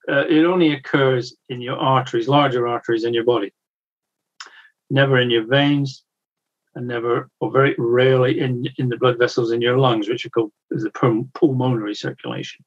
[0.08, 3.52] uh, it only occurs in your arteries larger arteries in your body
[4.88, 6.04] never in your veins
[6.74, 10.30] and never or very rarely in, in the blood vessels in your lungs, which are
[10.30, 10.90] called the
[11.35, 12.64] pulmonary circulation,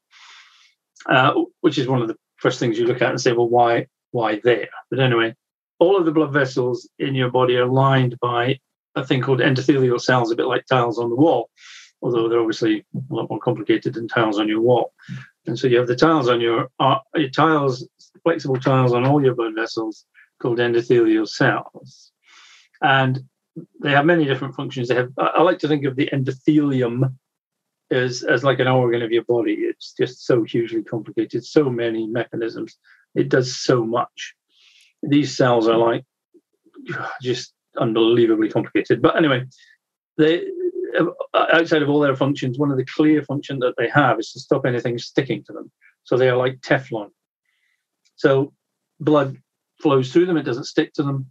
[1.06, 3.86] uh, which is one of the first things you look at and say, well, why
[4.10, 4.68] why there?
[4.90, 5.34] But anyway,
[5.78, 8.60] all of the blood vessels in your body are lined by
[8.94, 11.50] a thing called endothelial cells, a bit like tiles on the wall,
[12.00, 14.92] although they're obviously a lot more complicated than tiles on your wall.
[15.46, 17.86] And so you have the tiles on your, uh, your tiles,
[18.22, 20.06] flexible tiles on all your blood vessels
[20.40, 22.12] called endothelial cells.
[22.80, 23.24] And
[23.80, 24.88] they have many different functions.
[24.88, 27.14] They have, I like to think of the endothelium
[27.90, 29.52] as, as like an organ of your body.
[29.52, 32.76] It's just so hugely complicated, so many mechanisms.
[33.14, 34.34] It does so much.
[35.02, 36.04] These cells are like
[37.22, 39.02] just unbelievably complicated.
[39.02, 39.44] But anyway,
[40.18, 40.44] they
[41.34, 44.40] outside of all their functions, one of the clear functions that they have is to
[44.40, 45.70] stop anything sticking to them.
[46.04, 47.08] So they are like Teflon.
[48.16, 48.52] So
[49.00, 49.36] blood
[49.80, 51.26] flows through them, it doesn't stick to them,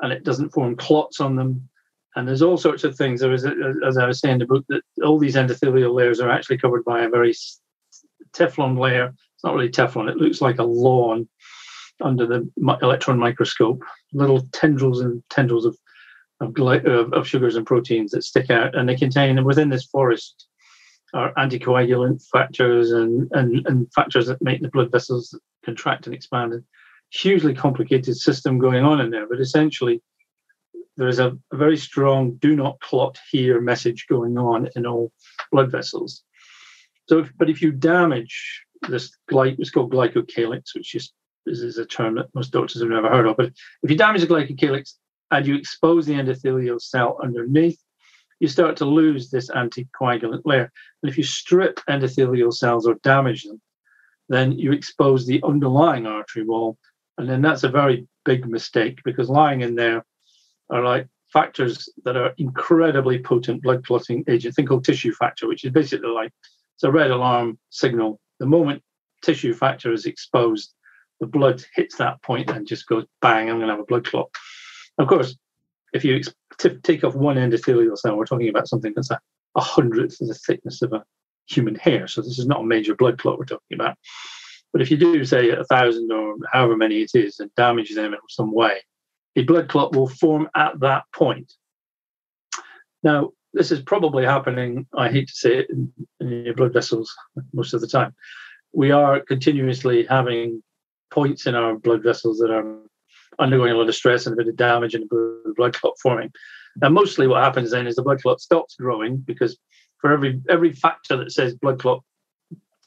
[0.00, 1.68] and it doesn't form clots on them.
[2.16, 3.20] And there's all sorts of things.
[3.20, 3.52] There is, uh,
[3.86, 6.84] as I was saying in the book, that all these endothelial layers are actually covered
[6.84, 7.34] by a very
[8.32, 9.14] Teflon layer.
[9.34, 11.28] It's not really Teflon, it looks like a lawn
[12.00, 12.48] under the
[12.82, 13.82] electron microscope,
[14.12, 15.76] little tendrils and tendrils of
[16.40, 20.46] of, of, of sugars and proteins that stick out, and they contain within this forest
[21.14, 26.62] are anticoagulant factors and, and, and factors that make the blood vessels contract and expand.
[27.10, 30.02] Hugely complicated system going on in there, but essentially
[30.96, 35.12] there is a, a, very strong do not clot here message going on in all
[35.52, 36.22] blood vessels.
[37.08, 41.12] So, if, but if you damage this, gly- it's called glycocalyx, which is,
[41.46, 43.36] is a term that most doctors have never heard of.
[43.36, 44.94] But if you damage the glycocalyx
[45.30, 47.80] and you expose the endothelial cell underneath,
[48.40, 50.70] you start to lose this anticoagulant layer.
[51.02, 53.60] And if you strip endothelial cells or damage them,
[54.28, 56.76] then you expose the underlying artery wall.
[57.18, 60.04] And then that's a very big mistake because lying in there
[60.70, 65.64] are like factors that are incredibly potent blood clotting agent, thing called tissue factor, which
[65.64, 66.32] is basically like
[66.76, 68.20] it's a red alarm signal.
[68.38, 68.82] The moment
[69.22, 70.74] tissue factor is exposed,
[71.20, 74.06] the blood hits that point and just goes bang, I'm going to have a blood
[74.06, 74.30] clot.
[74.98, 75.36] Of course,
[75.92, 76.20] if you
[76.58, 79.18] t- take off one endothelial cell, we're talking about something that's a,
[79.56, 81.02] a hundredth of the thickness of a
[81.48, 82.06] human hair.
[82.06, 83.96] So this is not a major blood clot we're talking about.
[84.72, 88.12] But if you do, say, a thousand or however many it is, and damage them
[88.12, 88.80] in some way,
[89.36, 91.52] a blood clot will form at that point.
[93.02, 97.14] Now, this is probably happening, I hate to say it, in, your blood vessels
[97.52, 98.14] most of the time.
[98.72, 100.62] We are continuously having
[101.10, 102.78] points in our blood vessels that are
[103.38, 106.30] undergoing a lot of stress and a bit of damage and a blood clot forming.
[106.82, 109.58] And mostly what happens then is the blood clot stops growing because
[110.00, 112.02] for every every factor that says blood clot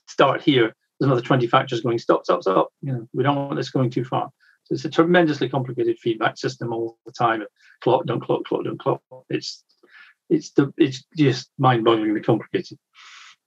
[0.08, 2.70] start here, there's another 20 factors going stop, stop, stop.
[2.84, 4.30] You know, we don't want this going too far.
[4.66, 7.44] So it's a tremendously complicated feedback system all the time.
[7.82, 9.02] Clock, don't clock, clot, don't clock.
[9.28, 9.64] It's
[10.30, 12.78] it's the it's just mind-bogglingly complicated.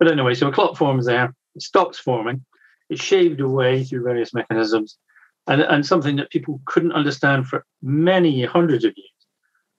[0.00, 2.44] But anyway, so a clot forms there, it stops forming,
[2.90, 4.98] it's shaved away through various mechanisms,
[5.46, 9.10] and, and something that people couldn't understand for many hundreds of years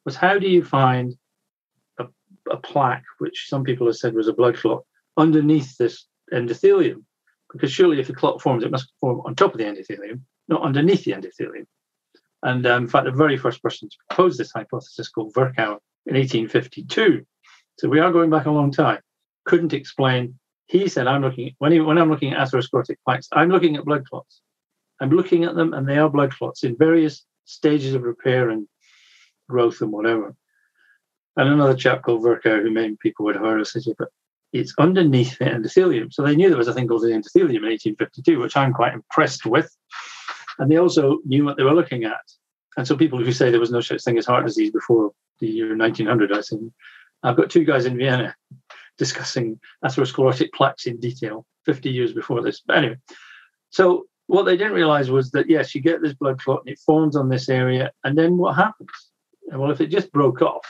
[0.06, 1.14] was how do you find
[2.00, 2.06] a,
[2.50, 4.86] a plaque, which some people have said was a blood clot,
[5.18, 7.04] underneath this endothelium?
[7.56, 10.62] Because surely if the clot forms, it must form on top of the endothelium, not
[10.62, 11.66] underneath the endothelium.
[12.44, 16.16] And um, in fact, the very first person to propose this hypothesis, called Virchow in
[16.16, 17.26] 1852,
[17.80, 19.00] so we are going back a long time,
[19.46, 20.38] couldn't explain.
[20.68, 23.86] He said, "I'm looking when, he, when I'm looking at atherosclerotic plaques, I'm looking at
[23.86, 24.42] blood clots.
[25.02, 28.68] I'm looking at them and they are blood clots in various stages of repair and
[29.50, 30.36] growth and whatever.
[31.38, 34.08] And another chap called Virchow, who many people would have heard of, says, but
[34.54, 36.14] it's underneath the endothelium.
[36.14, 38.94] So they knew there was a thing called the endothelium in 1852, which I'm quite
[38.94, 39.70] impressed with.
[40.60, 42.22] And they also knew what they were looking at.
[42.78, 45.48] And so people who say there was no such thing as heart disease before the
[45.48, 46.74] year 1900, I think,
[47.24, 48.36] I've got two guys in Vienna
[48.98, 52.62] discussing atherosclerotic plaques in detail 50 years before this.
[52.66, 52.98] But anyway,
[53.72, 56.80] so what they didn't realize was that yes, you get this blood clot and it
[56.80, 58.90] forms on this area, and then what happens?
[59.52, 60.66] Well, if it just broke off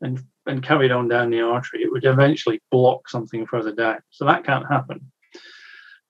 [0.00, 3.98] and and carried on down the artery, it would eventually block something further down.
[4.10, 5.10] So that can't happen.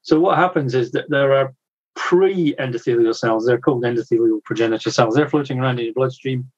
[0.02, 1.54] So what happens is that there are
[1.96, 3.46] pre-endothelial cells.
[3.46, 5.14] They're called endothelial progenitor cells.
[5.14, 6.50] They're floating around in your bloodstream.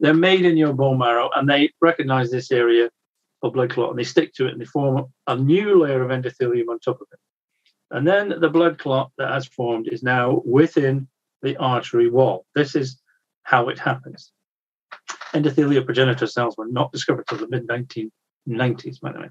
[0.00, 2.90] They're made in your bone marrow, and they recognize this area
[3.42, 6.10] of blood clot, and they stick to it, and they form a new layer of
[6.10, 7.18] endothelium on top of it.
[7.90, 11.08] And then the blood clot that has formed is now within
[11.42, 12.44] the artery wall.
[12.54, 13.00] This is
[13.42, 14.32] how it happens.
[15.34, 17.66] Endothelial progenitor cells were not discovered until the mid
[18.48, 19.30] 1990s, by the way.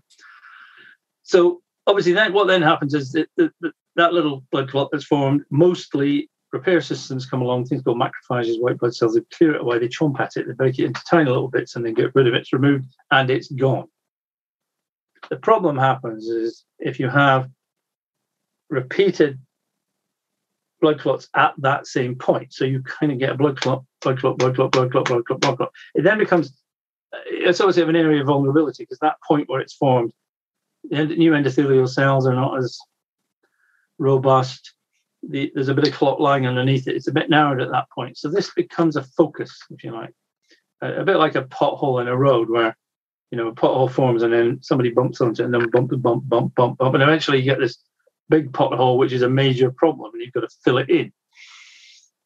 [1.24, 3.52] So obviously, then what then happens is that, that,
[3.96, 8.78] that little blood clot that's formed, mostly repair systems come along, things called macrophages, white
[8.78, 11.28] blood cells, they clear it away, they chomp at it, they break it into tiny
[11.28, 13.88] little bits and then get rid of it, it's removed, and it's gone.
[15.30, 17.50] The problem happens is if you have
[18.70, 19.40] repeated
[20.84, 22.54] blood clots at that same point.
[22.54, 25.26] So you kind of get a blood clot, blood clot, blood clot, blood clot, blood
[25.26, 25.72] clot, blood clot.
[25.96, 26.62] It then becomes
[27.14, 30.12] uh, it's always an area of vulnerability because that point where it's formed,
[30.90, 32.78] the new endothelial cells are not as
[33.98, 34.74] robust.
[35.30, 36.98] The, there's a bit of clot lying underneath it.
[36.98, 38.18] It's a bit narrowed at that point.
[38.18, 40.14] So this becomes a focus, if you like,
[40.82, 42.76] a, a bit like a pothole in a road where,
[43.32, 46.24] you know, a pothole forms and then somebody bumps onto it and then bump, bump,
[46.28, 46.94] bump, bump, bump.
[46.94, 47.78] And eventually you get this
[48.34, 51.14] big pothole, which is a major problem and you've got to fill it in.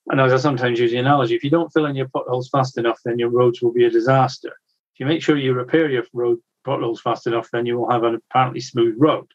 [0.09, 2.77] And as I sometimes use the analogy, if you don't fill in your potholes fast
[2.77, 4.53] enough, then your roads will be a disaster.
[4.93, 8.03] If you make sure you repair your road potholes fast enough, then you will have
[8.05, 9.27] an apparently smooth road.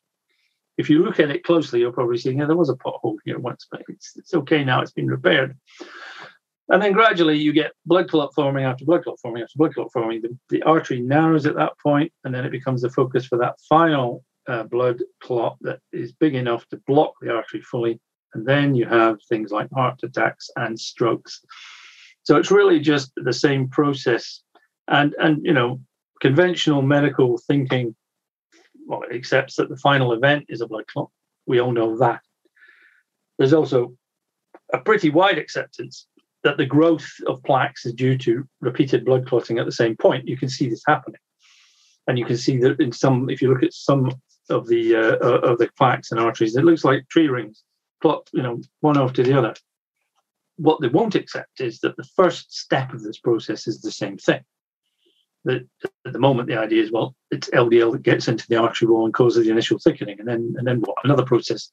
[0.78, 3.38] If you look at it closely, you'll probably see, yeah, there was a pothole here
[3.38, 5.54] once, but it's, it's okay now, it's been repaired.
[6.70, 9.92] And then gradually you get blood clot forming after blood clot forming after blood clot
[9.92, 10.22] forming.
[10.22, 13.56] The, the artery narrows at that point, and then it becomes the focus for that
[13.68, 18.00] final uh, blood clot that is big enough to block the artery fully
[18.34, 21.44] and then you have things like heart attacks and strokes.
[22.22, 24.42] So it's really just the same process.
[24.88, 25.80] And, and you know,
[26.20, 27.94] conventional medical thinking,
[28.86, 31.10] well, accepts that the final event is a blood clot.
[31.46, 32.20] We all know that.
[33.38, 33.94] There's also
[34.72, 36.06] a pretty wide acceptance
[36.44, 40.26] that the growth of plaques is due to repeated blood clotting at the same point.
[40.26, 41.20] You can see this happening.
[42.08, 44.10] And you can see that in some, if you look at some
[44.50, 47.64] of the uh, of the plaques and arteries, it looks like tree rings
[48.02, 49.54] but you know, one after the other.
[50.56, 54.18] What they won't accept is that the first step of this process is the same
[54.18, 54.40] thing.
[55.44, 55.66] That
[56.06, 59.06] at the moment the idea is well, it's LDL that gets into the artery wall
[59.06, 60.98] and causes the initial thickening, and then and then what?
[61.04, 61.70] Another process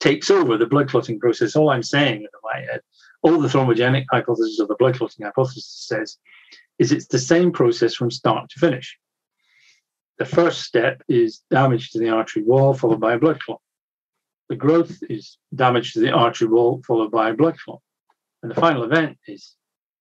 [0.00, 1.56] takes over the blood clotting process.
[1.56, 2.80] All I'm saying in my head,
[3.22, 6.18] all the thrombogenic hypothesis or the blood clotting hypothesis says
[6.78, 8.98] is it's the same process from start to finish.
[10.20, 13.58] The first step is damage to the artery wall, followed by a blood clot.
[14.50, 17.80] The growth is damage to the artery wall, followed by a blood clot.
[18.42, 19.56] And the final event is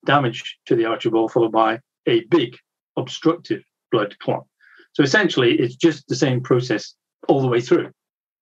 [0.05, 2.57] damage to the artery wall, followed by a big
[2.97, 4.45] obstructive blood clot.
[4.91, 6.95] So essentially, it's just the same process
[7.29, 7.91] all the way through.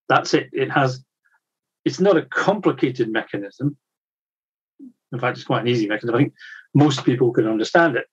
[0.10, 0.50] That's it.
[0.54, 1.04] It has,
[1.86, 3.78] it's not a complicated mechanism.
[5.12, 6.16] In fact, it's quite an easy mechanism.
[6.16, 6.34] I think
[6.74, 8.08] most people can understand it.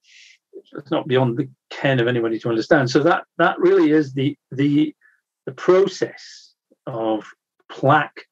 [0.72, 2.90] It's not beyond the ken of anybody to understand.
[2.90, 4.94] So that that really is the the
[5.46, 6.54] the process
[6.86, 7.24] of
[7.70, 8.26] plaque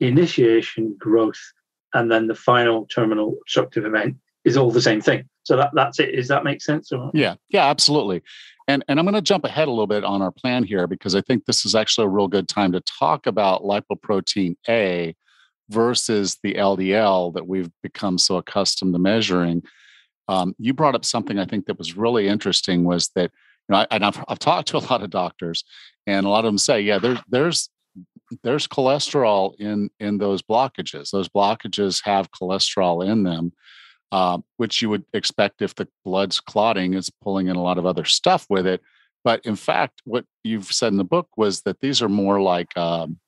[0.00, 1.40] initiation, growth,
[1.92, 5.28] and then the final terminal obstructive event is all the same thing.
[5.44, 6.16] So that, that's it.
[6.16, 6.90] Does that make sense?
[7.12, 8.22] Yeah, yeah, absolutely.
[8.66, 11.14] And and I'm going to jump ahead a little bit on our plan here because
[11.14, 15.14] I think this is actually a real good time to talk about lipoprotein A
[15.70, 19.62] versus the LDL that we've become so accustomed to measuring.
[20.28, 23.30] Um, you brought up something I think that was really interesting was that
[23.68, 25.64] you know, I, and I've, I've talked to a lot of doctors,
[26.06, 27.68] and a lot of them say, yeah, there's there's
[28.42, 31.10] there's cholesterol in in those blockages.
[31.10, 33.52] Those blockages have cholesterol in them,
[34.12, 37.86] uh, which you would expect if the blood's clotting, is pulling in a lot of
[37.86, 38.82] other stuff with it.
[39.22, 42.76] But in fact, what you've said in the book was that these are more like
[42.76, 43.18] um,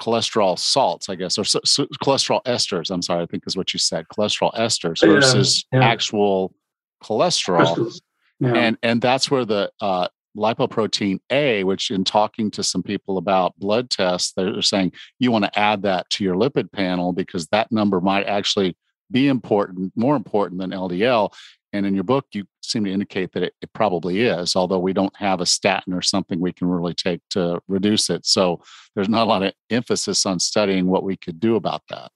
[0.00, 2.90] cholesterol salts, I guess, or so, so cholesterol esters.
[2.90, 4.06] I'm sorry, I think is what you said.
[4.08, 5.86] Cholesterol esters versus yeah, yeah.
[5.86, 6.54] actual
[7.02, 7.92] cholesterol.
[8.40, 8.54] Yeah.
[8.54, 13.58] And and that's where the uh, lipoprotein A, which in talking to some people about
[13.58, 17.72] blood tests, they're saying you want to add that to your lipid panel because that
[17.72, 18.76] number might actually
[19.10, 21.32] be important, more important than LDL.
[21.72, 24.92] And in your book, you seem to indicate that it, it, probably is, although we
[24.92, 28.24] don't have a statin or something we can really take to reduce it.
[28.24, 28.62] So
[28.94, 32.10] there's not a lot of emphasis on studying what we could do about that.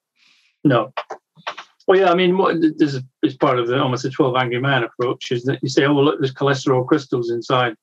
[0.65, 0.93] No.
[1.87, 4.85] Well, yeah, I mean, what, this is part of the almost a 12 angry man
[4.85, 7.75] approach is that you say, oh, well, look, there's cholesterol crystals inside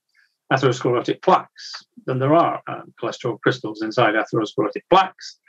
[0.51, 1.73] atherosclerotic plaques
[2.05, 5.39] than there are um, cholesterol crystals inside atherosclerotic plaques.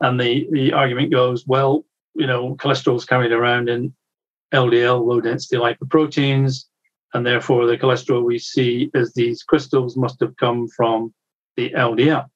[0.00, 1.84] And the, the argument goes, well,
[2.14, 3.94] you know, cholesterol is carried around in
[4.52, 6.64] LDL, low density lipoproteins,
[7.14, 11.12] and therefore the cholesterol we see as these crystals must have come from
[11.56, 12.26] the LDL.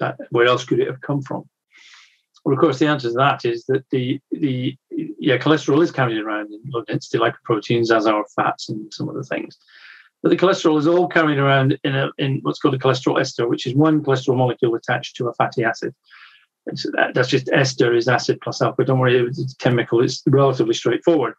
[0.00, 1.44] That, where else could it have come from?
[2.44, 6.18] Well, of course, the answer to that is that the the yeah cholesterol is carried
[6.18, 9.58] around in low density lipoproteins, as are fats and some other things.
[10.22, 13.46] But the cholesterol is all carried around in, a, in what's called a cholesterol ester,
[13.46, 15.94] which is one cholesterol molecule attached to a fatty acid.
[16.74, 18.84] So that, that's just ester is acid plus alpha.
[18.84, 20.02] Don't worry, it's chemical.
[20.02, 21.34] It's relatively straightforward.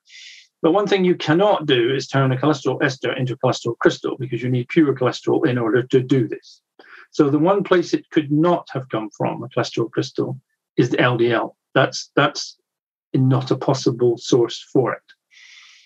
[0.62, 4.18] But one thing you cannot do is turn a cholesterol ester into a cholesterol crystal
[4.18, 6.62] because you need pure cholesterol in order to do this.
[7.12, 10.40] So the one place it could not have come from, a cholesterol crystal,
[10.78, 11.56] is the LDL.
[11.74, 12.58] That's that's
[13.14, 15.02] not a possible source for it.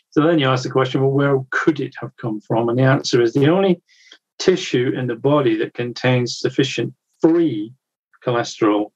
[0.10, 2.70] So then you ask the question, well, where could it have come from?
[2.70, 3.82] And the answer is the only
[4.40, 7.74] tissue in the body that contains sufficient free
[8.26, 8.92] cholesterol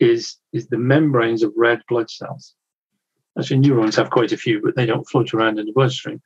[0.00, 2.54] is, is the membranes of red blood cells.
[3.38, 6.20] Actually, neurons have quite a few, but they don't float around in the bloodstream.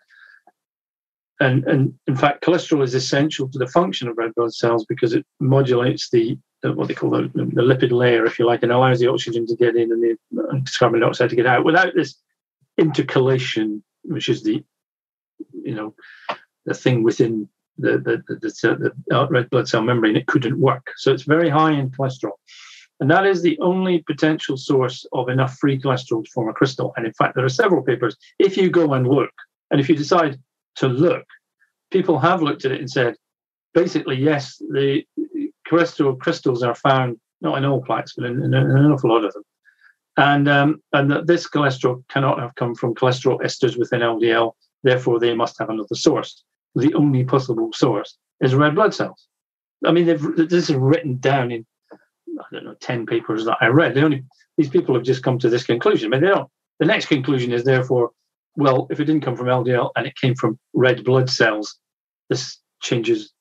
[1.41, 5.15] and, and in fact, cholesterol is essential to the function of red blood cells because
[5.15, 8.73] it modulates the, the what they call the, the, lipid layer, if you like, and
[8.73, 11.65] allows the oxygen to get in and the uh, carbon dioxide to get out.
[11.65, 12.17] Without this
[12.79, 14.63] intercalation, which is the
[15.53, 15.95] you know
[16.67, 17.49] the thing within
[17.79, 20.93] the the, the, the uh, red blood cell membrane, it couldn't work.
[20.97, 22.33] So it's very high in cholesterol.
[23.01, 26.93] And that is the only potential source of enough free cholesterol to form a crystal.
[26.97, 28.17] And in fact, there are several papers.
[28.39, 29.31] If you go and look,
[29.71, 30.39] and if you decide
[30.77, 31.25] to look,
[31.91, 33.15] people have looked at it and said,
[33.73, 35.05] basically, yes, the
[35.71, 39.33] cholesterol crystals are found not in all plaques, but in, in, an awful lot of
[39.33, 39.43] them.
[40.17, 45.21] And, um, and that this cholesterol cannot have come from cholesterol esters within LDL, therefore,
[45.21, 46.43] they must have another source.
[46.75, 49.29] The only possible source is red blood cells.
[49.87, 51.65] I mean, this is written down in
[52.41, 53.95] I don't know, 10 papers that I read.
[53.95, 54.25] They only,
[54.57, 56.11] these people have just come to this conclusion.
[56.11, 58.11] Mean, they don't, the next conclusion is therefore,
[58.57, 61.79] well, if it didn't come from LDL and it came from red blood cells,
[62.29, 63.33] this changes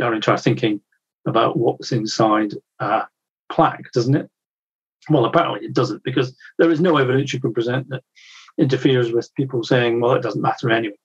[0.00, 0.80] our entire thinking
[1.26, 3.04] about what's inside a
[3.50, 4.30] plaque, doesn't it?
[5.08, 8.02] Well, apparently it doesn't, because there is no evidence you can present that
[8.58, 10.96] interferes with people saying, well, it doesn't matter anyway.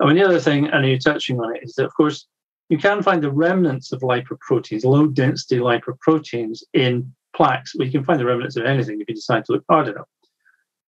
[0.00, 2.26] I mean, the other thing, and you're touching on it, is that, of course,
[2.68, 7.74] you can find the remnants of lipoproteins, low density lipoproteins in plaques.
[7.76, 10.08] Well, you can find the remnants of anything if you decide to look hard enough.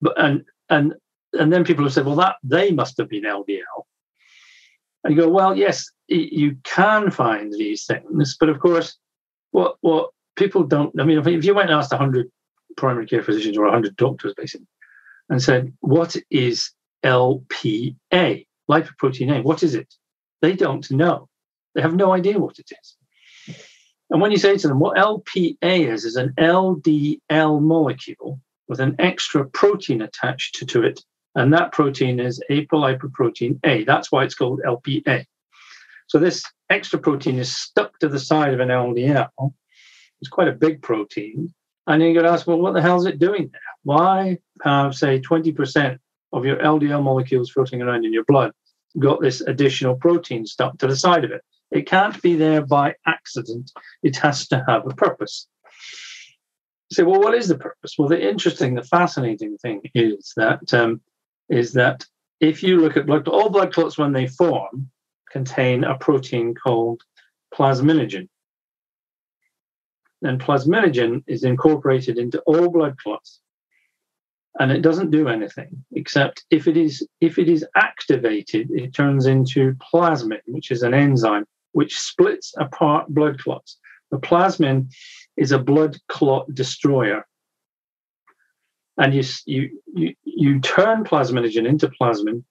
[0.01, 0.95] But and and
[1.39, 3.85] and then people have said, well, that they must have been LDL.
[5.05, 8.97] And you go, well, yes, you can find these things, but of course,
[9.53, 10.99] what what people don't.
[11.01, 12.31] I mean, if you went and asked hundred
[12.77, 14.67] primary care physicians or hundred doctors, basically,
[15.29, 16.73] and said, what is
[17.05, 19.43] LPA, lipoprotein A?
[19.43, 19.95] What is it?
[20.43, 21.28] They don't know.
[21.79, 23.57] They have no idea what it is.
[24.11, 28.97] And when you say to them, what LPA is, is an LDL molecule with an
[28.99, 31.01] extra protein attached to, to it.
[31.37, 33.85] And that protein is apolipoprotein A.
[33.85, 35.25] That's why it's called LPA.
[36.09, 39.55] So this extra protein is stuck to the side of an LDL.
[40.21, 41.55] It's quite a big protein.
[41.87, 43.61] And then you to ask, well, what the hell is it doing there?
[43.85, 45.97] Why have, say, 20%
[46.33, 48.51] of your LDL molecules floating around in your blood
[48.99, 51.45] got this additional protein stuck to the side of it?
[51.71, 53.71] It can't be there by accident.
[54.03, 55.47] It has to have a purpose.
[56.91, 57.95] You say, well, what is the purpose?
[57.99, 61.03] Well, the interesting, the fascinating thing is that um,
[61.49, 62.07] is that
[62.41, 64.91] if you look at blood, all blood clots when they form
[65.31, 67.03] contain a protein called
[67.55, 68.29] plasminogen.
[70.23, 73.41] And plasminogen is incorporated into all blood clots
[74.59, 79.27] and it doesn't do anything except if it is if it is activated it turns
[79.27, 81.45] into plasmin which is an enzyme
[81.79, 83.79] which splits apart blood clots.
[84.11, 84.89] The plasmin
[85.37, 87.25] is a blood clot destroyer.
[89.01, 92.43] And you, you, you, you turn plasminogen into plasmin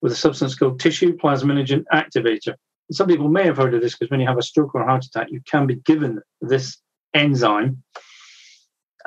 [0.00, 2.54] with a substance called tissue plasminogen activator.
[2.90, 4.86] Some people may have heard of this because when you have a stroke or a
[4.86, 6.78] heart attack, you can be given this
[7.12, 7.82] enzyme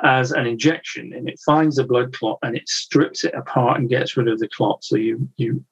[0.04, 3.88] as an injection and it finds a blood clot and it strips it apart and
[3.88, 4.84] gets rid of the clot.
[4.84, 5.64] So you, you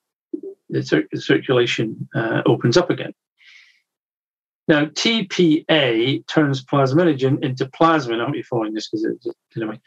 [0.70, 3.14] the, cir- the circulation uh, opens up again.
[4.68, 8.20] Now, TPA turns plasminogen into plasmin.
[8.20, 9.80] I hope you're following this because it's anyway.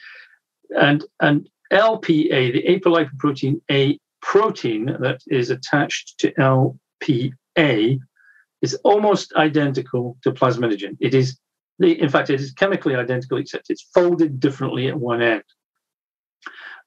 [0.80, 8.00] And, and LPA, the apolipoprotein A protein that is attached to LPA,
[8.62, 10.98] is almost identical to plasminogen.
[11.00, 11.38] It is,
[11.80, 15.44] in fact, it is chemically identical, except it's folded differently at one end.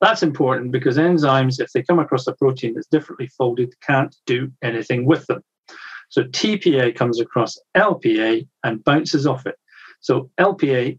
[0.01, 4.51] That's important because enzymes, if they come across a protein that's differently folded, can't do
[4.63, 5.43] anything with them.
[6.13, 9.55] So TPA comes across LPA and bounces off it.
[10.01, 10.99] So LPA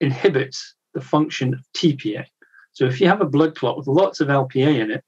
[0.00, 2.24] inhibits the function of TPA.
[2.72, 5.04] So if you have a blood clot with lots of LPA in it,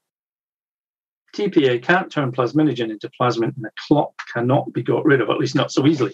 [1.35, 5.37] TPA can't turn plasminogen into plasmin and the clot cannot be got rid of, at
[5.37, 6.13] least not so easily.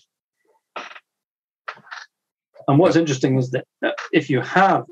[2.68, 4.86] And what's interesting is that uh, if you have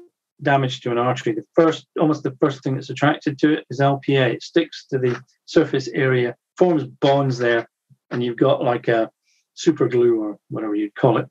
[0.43, 3.80] damage to an artery, the first, almost the first thing that's attracted to it is
[3.80, 4.36] LPA.
[4.36, 7.68] It sticks to the surface area, forms bonds there,
[8.12, 9.10] and you've got like a
[9.53, 11.28] super glue or whatever you'd call it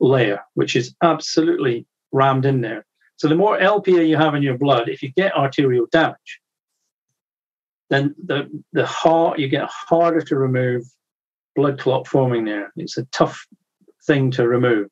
[0.00, 2.84] layer, which is absolutely rammed in there.
[3.16, 6.40] So the more LPA you have in your blood, if you get arterial damage,
[7.90, 10.84] then the the hard you get harder to remove
[11.54, 12.72] blood clot forming there.
[12.76, 13.46] It's a tough
[14.06, 14.88] thing to remove.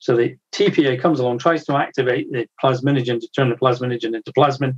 [0.00, 4.32] So the TPA comes along, tries to activate the plasminogen to turn the plasminogen into
[4.36, 4.76] plasmin.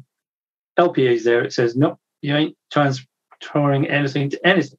[0.78, 1.42] LPA is there.
[1.42, 4.78] It says, nope, you ain't transferring anything to anything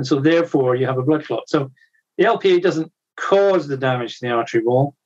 [0.00, 1.46] and so therefore you have a blood clot.
[1.46, 1.70] So
[2.16, 4.96] the LPA doesn't cause the damage to the artery wall,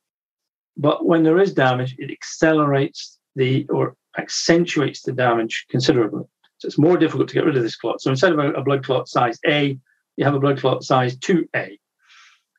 [0.77, 6.23] but when there is damage, it accelerates the or accentuates the damage considerably.
[6.59, 8.03] So it's more difficult to get rid of this clot.
[8.03, 9.77] So instead of a, a blood clot size A,
[10.17, 11.77] you have a blood clot size 2A.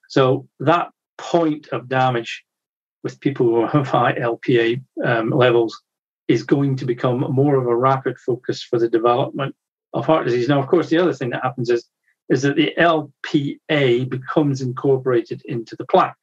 [0.10, 2.44] So that point of damage
[3.02, 5.82] with people who have high LPA um, levels
[6.28, 9.56] is going to become more of a rapid focus for the development
[9.94, 10.50] of heart disease.
[10.50, 11.88] Now, of course, the other thing that happens is,
[12.30, 16.16] is that the LPA becomes incorporated into the plaque.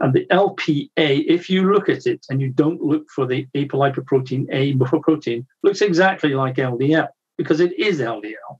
[0.00, 4.46] And the LPA, if you look at it and you don't look for the apolipoprotein
[4.52, 8.58] A protein, looks exactly like LDL because it is LDL.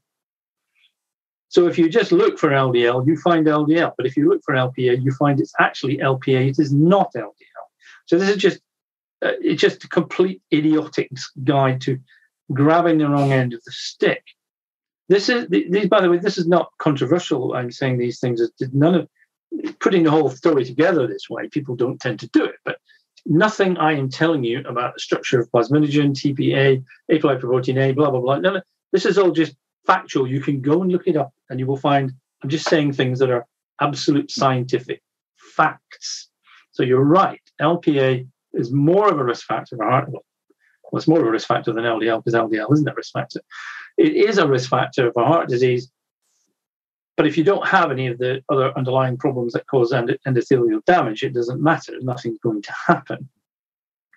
[1.49, 3.93] So if you just look for LDL, you find LDL.
[3.97, 6.51] But if you look for LPA, you find it's actually LPA.
[6.51, 7.33] It is not LDL.
[8.07, 8.61] So this is just
[9.25, 11.11] uh, it's just a complete idiotic
[11.45, 11.99] guide to
[12.53, 14.23] grabbing the wrong end of the stick.
[15.09, 17.55] This is these, by the way, this is not controversial.
[17.55, 18.41] I'm saying these things.
[18.73, 19.09] None of
[19.79, 21.49] putting the whole story together this way.
[21.49, 22.79] People don't tend to do it, but
[23.25, 28.21] nothing I am telling you about the structure of plasminogen, TPA, apolipoprotein A, blah blah
[28.21, 28.39] blah.
[28.39, 28.61] No,
[28.93, 29.55] this is all just
[29.87, 30.27] factual.
[30.27, 32.13] You can go and look it up, and you will find.
[32.43, 33.47] I'm just saying things that are
[33.81, 35.03] absolute scientific
[35.37, 36.29] facts.
[36.73, 37.41] So you're right.
[37.61, 40.09] LPA is more of a risk factor for heart.
[40.11, 40.25] Well,
[40.93, 43.41] it's more of a risk factor than LDL because LDL isn't a risk factor.
[43.99, 45.91] It is a risk factor for heart disease.
[47.17, 51.23] But if you don't have any of the other underlying problems that cause endothelial damage,
[51.23, 51.95] it doesn't matter.
[52.01, 53.29] Nothing's going to happen.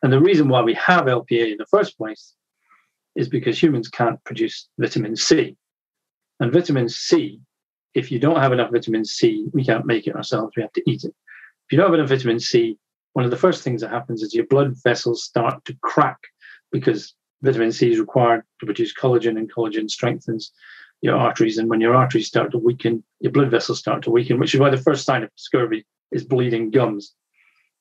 [0.04, 2.36] And the reason why we have LPA in the first place
[3.16, 5.56] is because humans can't produce vitamin C.
[6.40, 7.40] And vitamin C,
[7.94, 10.54] if you don't have enough vitamin C, we can't make it ourselves.
[10.56, 11.14] We have to eat it.
[11.68, 12.78] If you don't have enough vitamin C,
[13.14, 16.20] one of the first things that happens is your blood vessels start to crack
[16.72, 20.52] because vitamin C is required to produce collagen, and collagen strengthens
[21.02, 21.58] your arteries.
[21.58, 24.60] And when your arteries start to weaken, your blood vessels start to weaken, which is
[24.60, 27.14] why the first sign of scurvy is bleeding gums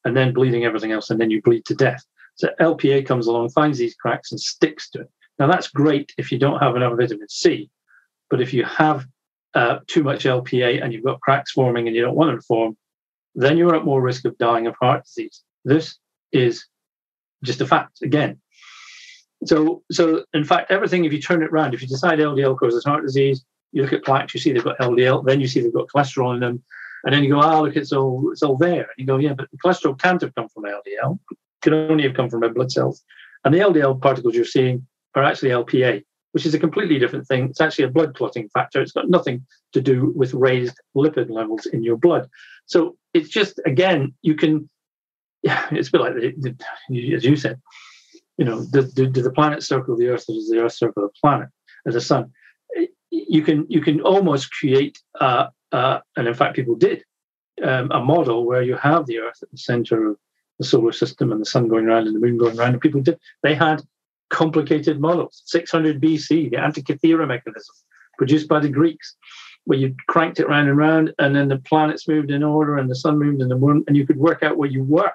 [0.05, 2.05] and then bleeding everything else, and then you bleed to death.
[2.37, 5.11] So LPA comes along, finds these cracks, and sticks to it.
[5.39, 7.71] Now, that's great if you don't have enough vitamin C,
[8.31, 9.07] but if you have
[9.55, 12.47] uh, too much LPA and you've got cracks forming and you don't want them to
[12.47, 12.77] form,
[13.35, 15.43] then you're at more risk of dying of heart disease.
[15.65, 15.97] This
[16.33, 16.67] is
[17.43, 18.41] just a fact again.
[19.45, 22.85] So, so in fact, everything, if you turn it around, if you decide LDL causes
[22.85, 25.73] heart disease, you look at plaques, you see they've got LDL, then you see they've
[25.73, 26.63] got cholesterol in them,
[27.05, 28.83] and then you go, ah, oh, look, it's all it's all there.
[28.83, 32.15] And you go, yeah, but cholesterol can't have come from LDL, it can only have
[32.15, 33.05] come from red blood cells.
[33.45, 37.51] And the LDL particles you're seeing are actually LPA, which is a completely different thing.
[37.51, 38.81] It's actually a blood clotting factor.
[38.81, 42.29] It's got nothing to do with raised lipid levels in your blood.
[42.67, 44.69] So it's just again, you can.
[45.43, 46.35] Yeah, it's a bit like the,
[46.91, 47.61] the, as you said.
[48.39, 51.49] You know, do the planet circle the Earth, or does the Earth circle the planet,
[51.87, 52.33] as the sun?
[53.11, 57.05] You can you can almost create, uh, uh, and in fact, people did
[57.63, 60.17] um, a model where you have the Earth at the center of
[60.59, 63.01] the solar system and the sun going around and the moon going around, and people
[63.01, 63.19] did.
[63.43, 63.83] They had
[64.31, 65.43] complicated models.
[65.47, 67.75] 600 BC, the Antikythera mechanism
[68.19, 69.17] produced by the Greeks
[69.69, 72.91] where you cranked it round and round, and then the planets moved in order, and
[72.91, 75.13] the sun moved, and the moon, and you could work out where you were.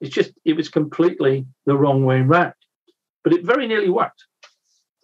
[0.00, 2.54] It's just it was completely the wrong way round,
[3.24, 4.24] but it very nearly worked.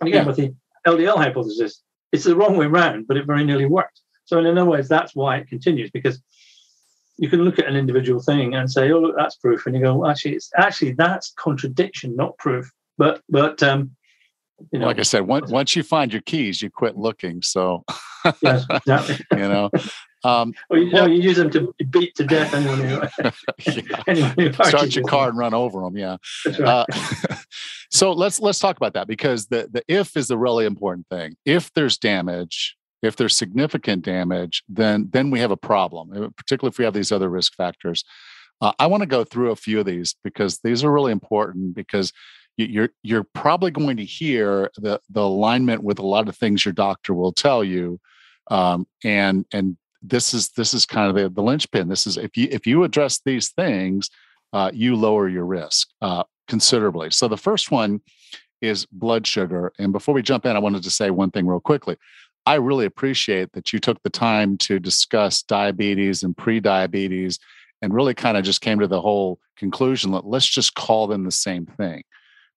[0.00, 0.28] And again, yeah.
[0.28, 0.54] with the
[0.86, 1.82] LDL hypothesis,
[2.12, 4.00] it's the wrong way round, but it very nearly worked.
[4.24, 6.22] So in other words, that's why it continues because
[7.16, 9.82] you can look at an individual thing and say, "Oh, look, that's proof," and you
[9.82, 13.90] go, well, "Actually, it's actually that's contradiction, not proof." But but um,
[14.72, 17.42] you know, like I said, once once you find your keys, you quit looking.
[17.42, 17.84] So,
[18.42, 19.18] yes, exactly.
[19.32, 19.70] you know,
[20.24, 23.02] um, well, you, well, know, you use them to beat to death anyone who,
[23.70, 24.02] yeah.
[24.06, 25.96] anyone who start your car and run over them.
[25.96, 26.16] Yeah.
[26.46, 26.60] Right.
[26.60, 26.86] Uh,
[27.90, 31.36] so let's let's talk about that because the the if is the really important thing.
[31.44, 36.10] If there's damage, if there's significant damage, then then we have a problem.
[36.12, 38.04] Uh, particularly if we have these other risk factors.
[38.60, 41.74] Uh, I want to go through a few of these because these are really important
[41.74, 42.12] because
[42.56, 46.72] you're you're probably going to hear the the alignment with a lot of things your
[46.72, 48.00] doctor will tell you
[48.50, 49.76] um, and and
[50.06, 51.88] this is this is kind of the, the linchpin.
[51.88, 54.10] This is if you if you address these things
[54.52, 57.10] uh, you lower your risk uh, considerably.
[57.10, 58.00] So the first one
[58.62, 59.72] is blood sugar.
[59.78, 61.96] And before we jump in i wanted to say one thing real quickly.
[62.46, 67.38] I really appreciate that you took the time to discuss diabetes and pre-diabetes
[67.80, 71.24] and really kind of just came to the whole conclusion that let's just call them
[71.24, 72.02] the same thing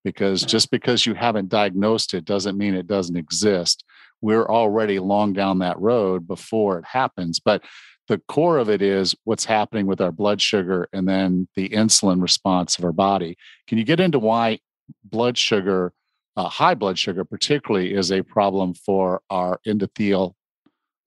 [0.03, 3.83] because just because you haven't diagnosed it doesn't mean it doesn't exist.
[4.21, 7.39] We're already long down that road before it happens.
[7.39, 7.63] But
[8.07, 12.21] the core of it is what's happening with our blood sugar and then the insulin
[12.21, 13.37] response of our body.
[13.67, 14.59] Can you get into why
[15.03, 15.93] blood sugar,
[16.35, 20.33] uh, high blood sugar particularly, is a problem for our endothelial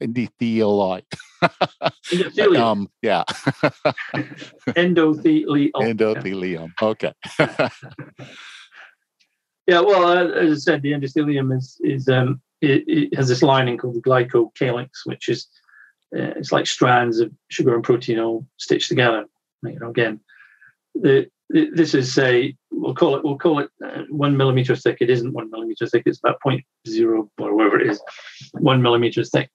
[0.03, 1.03] endothelial
[1.43, 2.59] endothelium.
[2.59, 3.23] um, yeah.
[4.69, 5.71] endothelium.
[5.75, 6.71] Endothelium.
[6.81, 7.13] Okay.
[9.71, 13.43] Yeah, well, uh, as I said, the endothelium is is um, it, it, has this
[13.43, 15.49] lining called the glycocalyx, which is
[16.17, 19.27] uh, it's like strands of sugar and protein all stitched together.
[19.63, 20.21] You know, again,
[20.95, 24.99] the, the, this is say we'll call it we'll call it uh, one millimeter thick.
[25.01, 26.03] It isn't one millimeter thick.
[26.07, 28.01] It's about 0.0 or whatever it is,
[28.53, 29.51] one millimeter thick.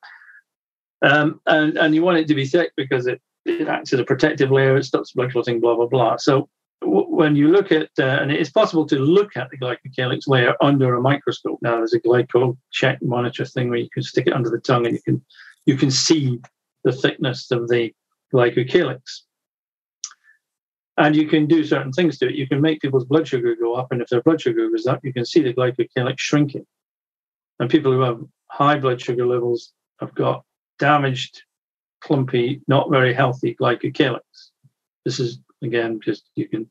[1.02, 4.06] Um, and and you want it to be thick because it it acts as a
[4.06, 4.78] protective layer.
[4.78, 5.60] It stops blood clotting.
[5.60, 6.18] Blah blah blah.
[6.18, 6.50] So
[6.82, 10.96] when you look at, uh, and it's possible to look at the glycocalyx layer under
[10.96, 11.60] a microscope.
[11.62, 14.86] Now there's a glyco check monitor thing where you can stick it under the tongue
[14.86, 15.26] and you can
[15.66, 16.40] you can see
[16.84, 17.94] the thickness of the
[18.34, 19.00] glycocalyx.
[20.98, 22.36] And you can do certain things to it.
[22.36, 25.04] You can make people's blood sugar go up, and if their blood sugar goes up,
[25.04, 26.66] you can see the glycocalyx shrinking.
[27.60, 30.46] And people who have high blood sugar levels have got
[30.80, 31.44] damaged,
[32.02, 34.22] clumpy, not very healthy glycocalyx.
[35.04, 36.70] This is again just you can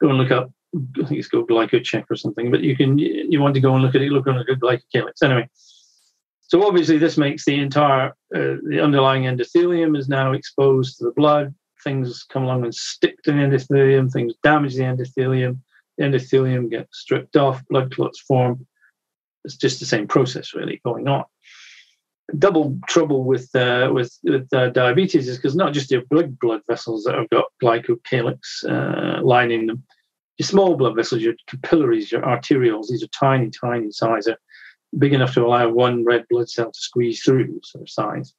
[0.00, 0.50] go and look up.
[0.74, 2.50] I think it's called glycocheck or something.
[2.50, 4.12] But you can you want to go and look at it.
[4.12, 5.22] Look on a good glycocalyx.
[5.22, 5.48] Anyway,
[6.42, 11.12] so obviously this makes the entire uh, the underlying endothelium is now exposed to the
[11.12, 11.54] blood.
[11.84, 14.12] Things come along and stick to the endothelium.
[14.12, 15.60] Things damage the endothelium.
[15.98, 17.62] The endothelium gets stripped off.
[17.68, 18.66] Blood clots form.
[19.44, 21.24] It's just the same process really going on
[22.38, 26.60] double trouble with uh, with with uh, diabetes is because not just your big blood
[26.68, 29.82] vessels that have got glycocalyx uh, lining them,
[30.38, 34.38] your small blood vessels, your capillaries, your arterioles, these are tiny, tiny size, are
[34.98, 38.34] big enough to allow one red blood cell to squeeze through, sort of size.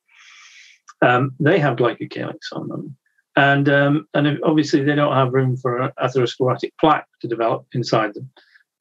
[1.02, 2.98] Um, they have glycocalyx on them.
[3.36, 8.30] And, um, and obviously, they don't have room for atherosclerotic plaque to develop inside them.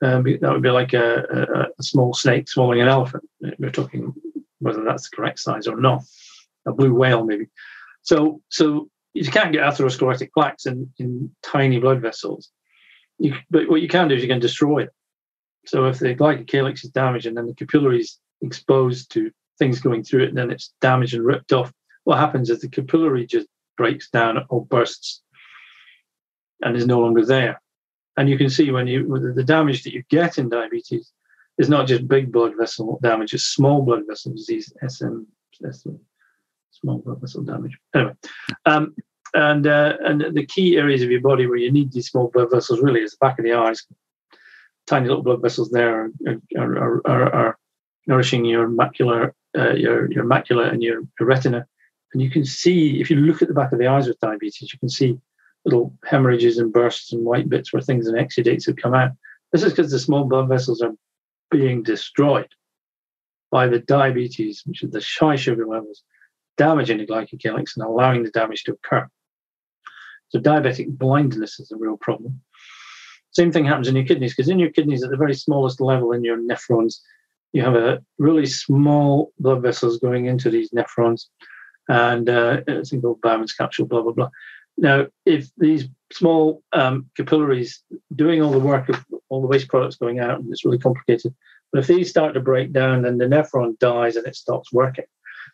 [0.02, 3.24] Um, that would be like a, a, a, small snake swallowing an elephant.
[3.58, 4.12] We're talking
[4.58, 6.02] whether that's the correct size or not.
[6.66, 7.46] A blue whale, maybe.
[8.02, 12.50] So, so you can't get atherosclerotic plaques in, in tiny blood vessels.
[13.18, 14.90] You, but what you can do is you can destroy it.
[15.66, 20.04] So if the glycocalyx is damaged and then the capillary is exposed to things going
[20.04, 21.72] through it, and then it's damaged and ripped off,
[22.04, 25.22] what happens is the capillary just breaks down or bursts
[26.62, 27.60] and is no longer there.
[28.16, 31.12] And you can see when you the damage that you get in diabetes
[31.58, 35.22] is not just big blood vessel damage, it's small blood vessel disease, SM,
[35.70, 35.96] SM
[36.80, 37.76] small blood vessel damage.
[37.94, 38.12] Anyway,
[38.66, 38.94] um,
[39.34, 42.50] and uh, and the key areas of your body where you need these small blood
[42.50, 43.84] vessels really is the back of the eyes.
[44.86, 47.58] Tiny little blood vessels there are, are, are, are
[48.06, 51.66] nourishing your macular, uh, your your macula and your, your retina.
[52.12, 54.72] And you can see if you look at the back of the eyes with diabetes,
[54.72, 55.18] you can see
[55.64, 59.10] little hemorrhages and bursts and white bits where things and exudates have come out.
[59.52, 60.92] This is because the small blood vessels are
[61.50, 62.48] being destroyed
[63.50, 66.02] by the diabetes, which is the high sugar levels,
[66.56, 69.06] damaging the glycocalyx and allowing the damage to occur.
[70.28, 72.40] So diabetic blindness is a real problem.
[73.30, 76.12] Same thing happens in your kidneys, because in your kidneys, at the very smallest level
[76.12, 77.00] in your nephrons,
[77.52, 81.26] you have a really small blood vessels going into these nephrons,
[81.88, 84.30] and uh, it's called Bowman's capsule, blah blah blah.
[84.76, 87.82] Now, if these small um, capillaries
[88.14, 91.34] doing all the work of all the waste products going out, and it's really complicated.
[91.72, 95.04] But if these start to break down, then the nephron dies and it stops working.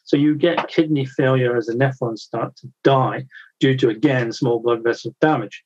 [0.04, 3.26] So you get kidney failure as the nephrons start to die
[3.60, 5.62] due to, again, small blood vessel damage.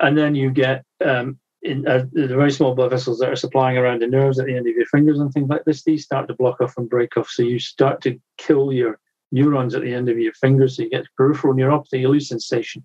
[0.00, 3.78] And then you get um, in, uh, the very small blood vessels that are supplying
[3.78, 6.28] around the nerves at the end of your fingers and things like this, these start
[6.28, 7.28] to block off and break off.
[7.28, 8.98] So you start to kill your
[9.32, 10.76] neurons at the end of your fingers.
[10.76, 12.84] So you get peripheral neuropathy, you lose sensation.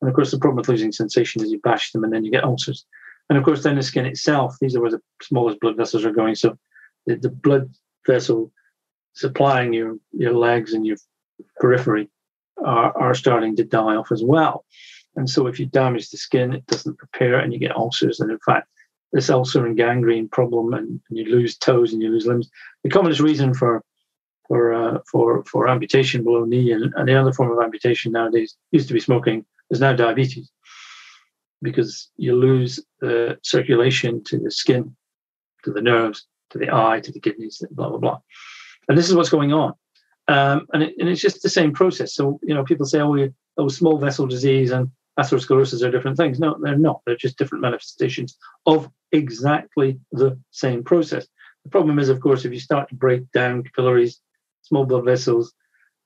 [0.00, 2.30] And of course, the problem with losing sensation is you bash them and then you
[2.30, 2.84] get ulcers.
[3.28, 6.12] And of course, then the skin itself, these are where the smallest blood vessels are
[6.12, 6.34] going.
[6.34, 6.58] So
[7.06, 7.70] the, the blood
[8.06, 8.52] vessel
[9.14, 10.96] supplying your, your legs and your
[11.58, 12.10] periphery
[12.62, 14.64] are, are starting to die off as well.
[15.16, 18.20] And so if you damage the skin, it doesn't repair and you get ulcers.
[18.20, 18.68] And in fact,
[19.12, 22.50] this ulcer and gangrene problem and, and you lose toes and you lose limbs.
[22.82, 23.82] The commonest reason for
[24.48, 28.56] for uh, for for amputation below knee and, and the other form of amputation nowadays
[28.72, 30.50] used to be smoking is now diabetes
[31.62, 34.94] because you lose the circulation to the skin,
[35.64, 38.18] to the nerves, to the eye, to the kidneys, blah, blah, blah.
[38.88, 39.72] And this is what's going on.
[40.28, 42.14] Um, and, it, and it's just the same process.
[42.14, 46.38] So, you know, people say, oh, oh, small vessel disease and atherosclerosis are different things.
[46.38, 47.00] No, they're not.
[47.06, 48.36] They're just different manifestations
[48.66, 51.26] of exactly the same process.
[51.64, 54.20] The problem is, of course, if you start to break down capillaries,
[54.62, 55.52] small blood vessels,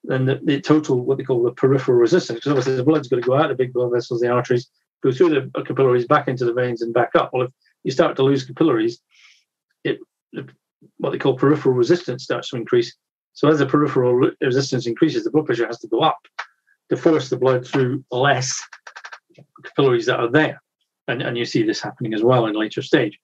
[0.05, 3.17] then the, the, total, what they call the peripheral resistance, because obviously the blood's got
[3.17, 4.71] to go out of the big blood vessels, the arteries,
[5.03, 7.31] go through the uh, capillaries, back into the veins, and back up.
[7.33, 7.53] Well, if
[7.85, 9.01] you start to lose capillaries,
[9.85, 9.99] it
[10.99, 12.95] what they call peripheral resistance starts to increase.
[13.33, 16.19] So as the peripheral resistance increases, the blood pressure has to go up
[16.89, 18.61] to force the blood through less
[19.65, 20.61] capillaries that are there.
[21.09, 23.19] and, and you see this happening as well in later stage.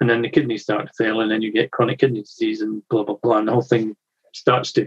[0.00, 2.86] And then the kidneys start to fail, and then you get chronic kidney disease and
[2.90, 3.96] blah blah blah, and the whole thing
[4.34, 4.84] starts to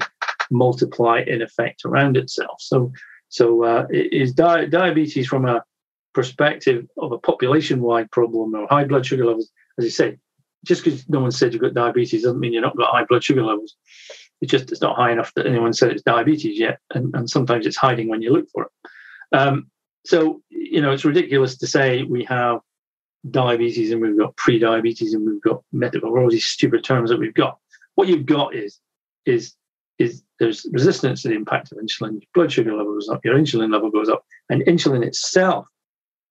[0.50, 2.58] multiply in effect around itself.
[2.60, 2.92] So,
[3.30, 5.64] so uh, is di- diabetes from a
[6.14, 9.52] perspective of a population-wide problem or high blood sugar levels?
[9.78, 10.18] As you say,
[10.66, 13.24] just because no one said you've got diabetes doesn't mean you're not got high blood
[13.24, 13.76] sugar levels.
[14.42, 17.66] It's just it's not high enough that anyone said it's diabetes yet, and, and sometimes
[17.66, 19.38] it's hiding when you look for it.
[19.38, 19.70] Um,
[20.06, 22.60] so you know it's ridiculous to say we have
[23.30, 27.34] diabetes and we've got pre-diabetes and we've got metabolic all these stupid terms that we've
[27.34, 27.58] got.
[27.96, 28.80] What you've got is
[29.26, 29.56] is
[29.98, 32.14] is there's resistance to the impact of insulin.
[32.14, 35.68] Your blood sugar level goes up, your insulin level goes up, and insulin itself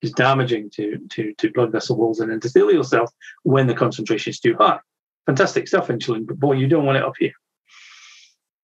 [0.02, 4.40] is damaging to, to, to blood vessel walls and endothelial cells when the concentration is
[4.40, 4.78] too high.
[5.26, 7.32] Fantastic stuff, insulin, but boy, you don't want it up here.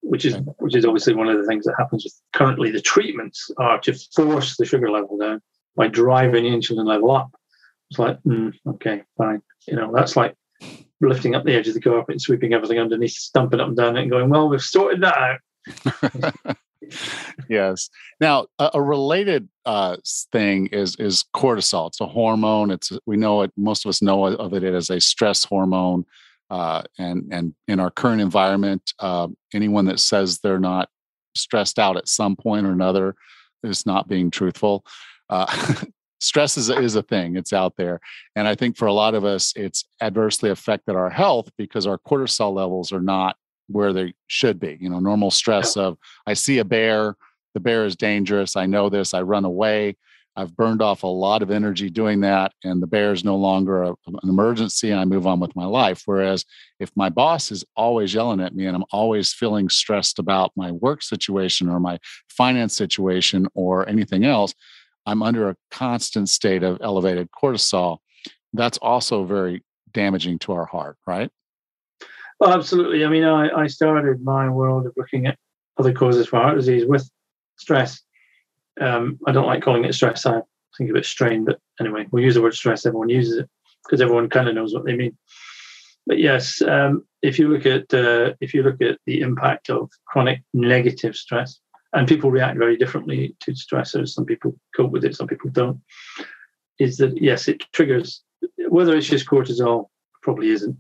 [0.01, 3.51] Which is which is obviously one of the things that happens with currently the treatments
[3.57, 5.41] are to force the sugar level down
[5.77, 7.35] by driving the insulin level up.
[7.91, 9.41] It's like, mm, okay, fine.
[9.67, 10.35] You know, that's like
[11.01, 14.03] lifting up the edge of the carpet sweeping everything underneath, stumping up and down it
[14.03, 15.39] and going, well, we've sorted that
[16.47, 16.57] out.
[17.49, 17.91] yes.
[18.21, 19.97] Now, a, a related uh,
[20.33, 21.89] thing is is cortisol.
[21.89, 22.71] It's a hormone.
[22.71, 23.53] It's we know it.
[23.57, 26.05] Most of us know of it as a stress hormone.
[26.51, 30.89] Uh, and and in our current environment, uh, anyone that says they're not
[31.35, 33.15] stressed out at some point or another
[33.63, 34.85] is not being truthful.
[36.25, 38.01] Stress is, is a thing it's out there
[38.35, 41.99] and i think for a lot of us it's adversely affected our health because our
[41.99, 43.37] cortisol levels are not
[43.69, 47.15] where they should be you know normal stress of i see a bear
[47.53, 49.95] the bear is dangerous i know this i run away
[50.37, 53.83] i've burned off a lot of energy doing that and the bear is no longer
[53.83, 56.47] a, an emergency and i move on with my life whereas
[56.81, 60.73] if my boss is always yelling at me and i'm always feeling stressed about my
[60.73, 61.99] work situation or my
[62.29, 64.55] finance situation or anything else
[65.07, 67.99] I'm under a constant state of elevated cortisol,
[68.53, 71.31] that's also very damaging to our heart, right?
[72.41, 73.05] Well, absolutely.
[73.05, 75.39] I mean, I, I started my world of looking at
[75.79, 77.09] other causes for heart disease with
[77.57, 78.01] stress.
[78.81, 80.27] Um, I don't like calling it stress.
[80.27, 80.41] I
[80.77, 82.87] think of it strain, but anyway, we'll use the word stress.
[82.87, 83.49] Everyone uses it
[83.85, 85.17] because everyone kind of knows what they mean.
[86.07, 89.91] But yes, um, if you look at uh, if you look at the impact of
[90.07, 91.61] chronic negative stress,
[91.95, 94.11] and people react very differently to stressors.
[94.11, 95.81] Some people cope with it, some people don't.
[96.79, 98.23] Is that yes, it triggers
[98.69, 99.87] whether it's just cortisol,
[100.23, 100.77] probably isn't.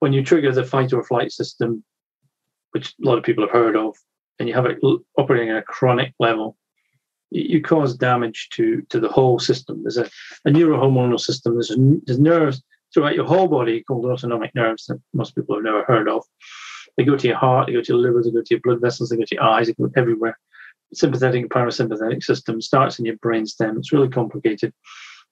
[0.00, 1.82] When you trigger the fight or flight system,
[2.72, 3.96] which a lot of people have heard of,
[4.38, 4.78] and you have it
[5.18, 6.56] operating at a chronic level,
[7.30, 9.82] you cause damage to to the whole system.
[9.82, 10.08] There's a,
[10.44, 11.54] a neurohormonal system.
[11.54, 15.64] There's, a, there's nerves throughout your whole body called autonomic nerves that most people have
[15.64, 16.22] never heard of.
[16.96, 18.80] They go to your heart, they go to your liver, they go to your blood
[18.80, 20.38] vessels, they go to your eyes, they go everywhere.
[20.94, 23.76] Sympathetic and parasympathetic system starts in your brainstem.
[23.76, 24.72] It's really complicated.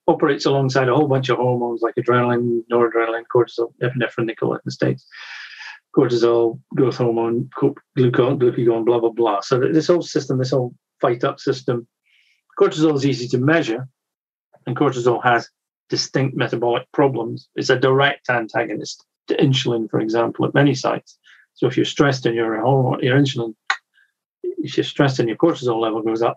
[0.07, 4.57] Operates alongside a whole bunch of hormones like adrenaline, noradrenaline, cortisol, epinephrine, they call it
[4.57, 5.07] in the States.
[5.97, 9.41] Cortisol, growth hormone, glucagon, glucagon, blah, blah, blah.
[9.41, 11.87] So this whole system, this whole fight up system,
[12.61, 13.89] cortisol is easy to measure,
[14.67, 15.49] and cortisol has
[15.89, 17.49] distinct metabolic problems.
[17.55, 21.19] It's a direct antagonist to insulin, for example, at many sites.
[21.55, 23.55] So if you're stressed and your hormone, your insulin,
[24.43, 26.37] if you're stressed and your cortisol level goes up,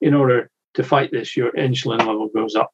[0.00, 2.72] in order to fight this, your insulin level goes up.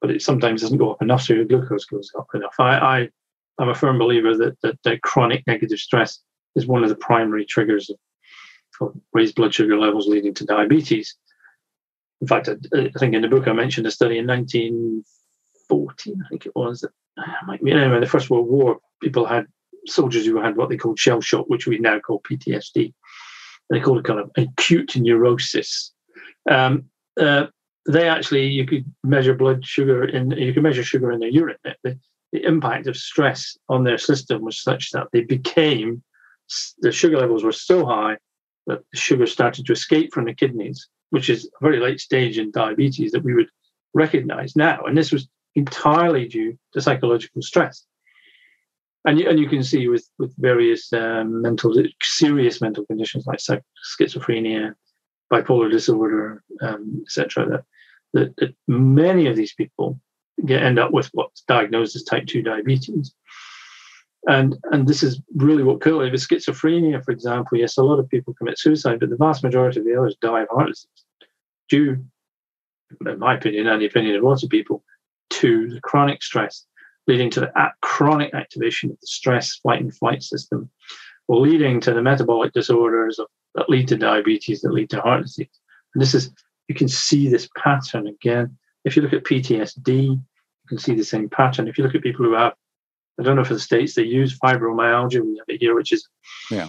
[0.00, 2.54] But it sometimes doesn't go up enough, so your glucose goes up enough.
[2.58, 3.08] I, I
[3.58, 6.20] I'm a firm believer that, that, that chronic negative stress
[6.56, 7.96] is one of the primary triggers of,
[8.80, 11.16] of raised blood sugar levels leading to diabetes.
[12.20, 16.28] In fact, I, I, think in the book I mentioned a study in 1914, I
[16.28, 16.92] think it was, that
[17.46, 19.46] might be anyway, the First World War, people had
[19.86, 22.92] soldiers who had what they called shell shock, which we now call PTSD.
[23.70, 25.92] They call it kind of acute neurosis.
[26.50, 26.84] Um,
[27.20, 27.46] uh,
[27.86, 31.56] they actually, you could measure blood sugar in, you could measure sugar in their urine.
[31.82, 31.98] The,
[32.32, 36.02] the impact of stress on their system was such that they became,
[36.80, 38.16] the sugar levels were so high
[38.66, 42.38] that the sugar started to escape from the kidneys, which is a very late stage
[42.38, 43.48] in diabetes that we would
[43.92, 44.80] recognize now.
[44.82, 47.86] And this was entirely due to psychological stress
[49.04, 53.38] and you, and you can see with with various um, mental serious mental conditions like
[53.38, 54.74] schizophrenia,
[55.32, 57.64] bipolar disorder, um, etc.
[58.14, 60.00] That, that, many of these people
[60.46, 63.14] get end up with what's diagnosed as type two diabetes.
[64.26, 66.12] And and this is really what killed it.
[66.12, 69.80] With schizophrenia, for example, yes, a lot of people commit suicide, but the vast majority
[69.80, 71.04] of the others die of heart disease,
[71.68, 72.02] due,
[73.04, 74.82] in my opinion, and the opinion of lots of people,
[75.28, 76.64] to the chronic stress
[77.06, 80.70] leading to the chronic activation of the stress fight and flight system,
[81.28, 85.22] or leading to the metabolic disorders of, that lead to diabetes, that lead to heart
[85.22, 85.48] disease.
[85.94, 86.32] And this is,
[86.68, 90.20] you can see this pattern again If you look at PTSD, you
[90.68, 91.68] can see the same pattern.
[91.68, 92.54] If you look at people who have,
[93.18, 95.24] I don't know for the states they use fibromyalgia.
[95.24, 96.06] We have it here, which is
[96.50, 96.68] yeah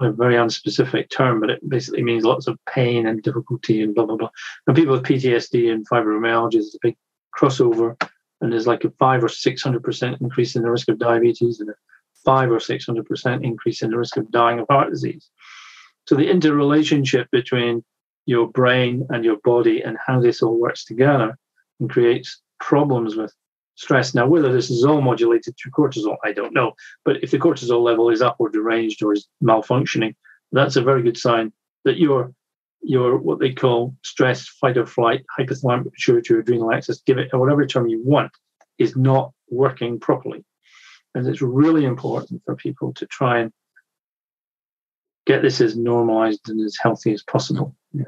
[0.00, 4.04] a very unspecific term, but it basically means lots of pain and difficulty and blah
[4.04, 4.30] blah blah.
[4.66, 6.96] And people with PTSD and fibromyalgia is a big
[7.36, 7.96] crossover,
[8.40, 11.60] and there's like a five or six hundred percent increase in the risk of diabetes
[11.60, 11.74] and a
[12.24, 15.30] five or six hundred percent increase in the risk of dying of heart disease.
[16.06, 17.84] So the interrelationship between
[18.26, 21.38] your brain and your body and how this all works together
[21.80, 23.32] and creates problems with
[23.76, 24.14] stress.
[24.14, 26.72] Now, whether this is all modulated through cortisol, I don't know.
[27.04, 30.14] But if the cortisol level is up or deranged or is malfunctioning,
[30.52, 31.52] that's a very good sign
[31.84, 32.32] that your
[32.82, 37.66] your what they call stress, fight or flight, hypothalamic pituitary adrenal axis, give it whatever
[37.66, 38.30] term you want,
[38.78, 40.44] is not working properly.
[41.14, 43.52] And it's really important for people to try and
[45.26, 47.74] get this as normalized and as healthy as possible.
[47.92, 48.04] Yeah.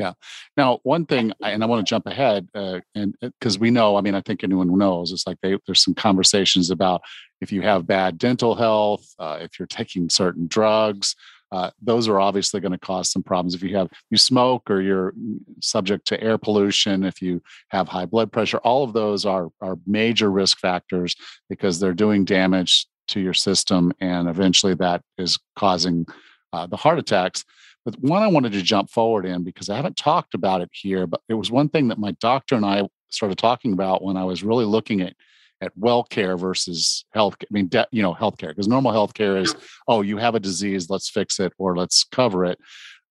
[0.00, 0.12] Yeah.
[0.56, 3.96] Now, one thing, and I want to jump ahead, uh, and because uh, we know,
[3.96, 7.02] I mean, I think anyone knows, it's like they, there's some conversations about
[7.42, 11.16] if you have bad dental health, uh, if you're taking certain drugs,
[11.52, 13.54] uh, those are obviously going to cause some problems.
[13.54, 15.14] If you have you smoke or you're
[15.60, 19.76] subject to air pollution, if you have high blood pressure, all of those are are
[19.86, 21.16] major risk factors
[21.48, 26.06] because they're doing damage to your system, and eventually that is causing
[26.52, 27.44] uh, the heart attacks.
[27.84, 31.06] But one I wanted to jump forward in because I haven't talked about it here,
[31.06, 34.24] but it was one thing that my doctor and I started talking about when I
[34.24, 35.14] was really looking at
[35.60, 37.36] at well care versus health.
[37.40, 39.54] I mean, de- you know, healthcare because normal healthcare is,
[39.88, 42.58] oh, you have a disease, let's fix it or let's cover it.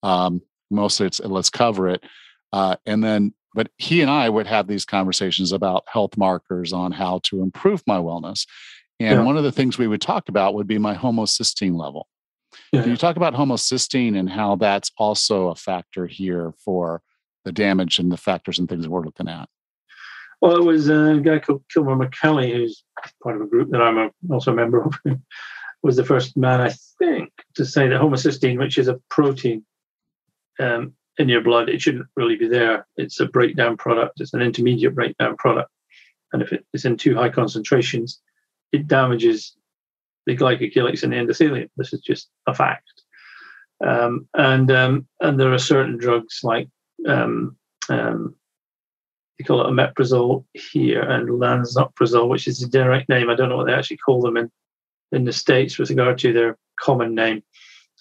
[0.03, 0.41] Um,
[0.71, 2.03] mostly it's let's cover it,
[2.53, 3.33] uh, and then.
[3.55, 7.81] But he and I would have these conversations about health markers on how to improve
[7.87, 8.45] my wellness.
[8.99, 9.25] And yeah.
[9.25, 12.07] one of the things we would talk about would be my homocysteine level.
[12.71, 12.81] Yeah.
[12.81, 17.01] Can you talk about homocysteine and how that's also a factor here for
[17.43, 19.49] the damage and the factors and things we're looking at?
[20.41, 22.83] Well, it was a guy called Kilmer McCully, who's
[23.21, 24.95] part of a group that I'm a, also a member of,
[25.83, 29.65] was the first man, I think, to say that homocysteine, which is a protein
[30.59, 32.87] um, in your blood, it shouldn't really be there.
[32.95, 35.69] It's a breakdown product, it's an intermediate breakdown product.
[36.31, 38.21] And if it's in too high concentrations,
[38.71, 39.55] it damages
[40.25, 41.69] the glycocalyx in the endothelium.
[41.75, 43.03] This is just a fact.
[43.85, 46.67] Um, and um, and there are certain drugs like
[47.07, 47.57] um,
[47.89, 48.35] um,
[49.39, 53.29] they call it omeprazole here and lansoprazole, which is the generic name.
[53.29, 54.51] I don't know what they actually call them in
[55.11, 57.41] in the states with regard to their common name.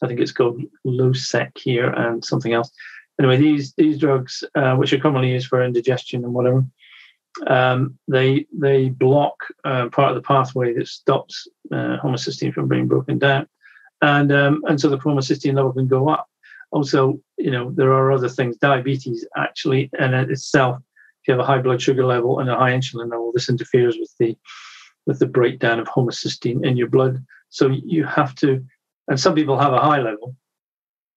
[0.02, 2.70] I think it's called Losec here and something else.
[3.18, 6.64] Anyway, these these drugs, uh, which are commonly used for indigestion and whatever,
[7.46, 12.86] um, they they block uh, part of the pathway that stops uh, homocysteine from being
[12.86, 13.48] broken down,
[14.02, 16.28] and um, and so the homocysteine level can go up.
[16.70, 18.56] Also, you know there are other things.
[18.56, 20.78] Diabetes actually, in itself,
[21.22, 23.96] if you have a high blood sugar level and a high insulin level, this interferes
[23.98, 24.36] with the
[25.06, 27.24] with the breakdown of homocysteine in your blood.
[27.48, 28.62] So you have to,
[29.08, 30.36] and some people have a high level,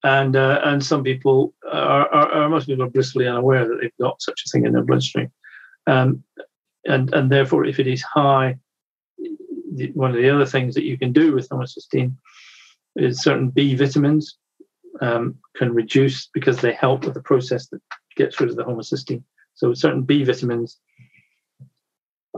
[0.04, 3.92] and uh, and some people are, are, are, most people are blissfully unaware that they've
[4.00, 5.32] got such a thing in their bloodstream.
[5.88, 6.24] Um,
[6.86, 8.58] and, and therefore, if it is high,
[9.94, 12.16] one of the other things that you can do with homocysteine
[12.96, 14.38] is certain B vitamins
[15.02, 17.82] um, can reduce because they help with the process that
[18.16, 19.24] gets rid of the homocysteine.
[19.62, 20.80] So certain B vitamins,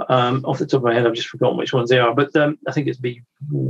[0.09, 2.35] um, off the top of my head, I've just forgotten which ones they are, but
[2.35, 3.21] um, I think it's B.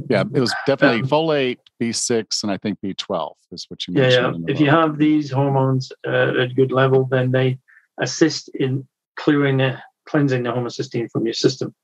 [0.10, 4.46] Yeah, it was definitely um, folate, B6, and I think B12 is what you mentioned.
[4.48, 7.60] Yeah, if you have these hormones uh, at a good level, then they
[8.00, 8.88] assist in
[9.18, 9.78] clearing the
[10.08, 11.76] cleansing the homocysteine from your system.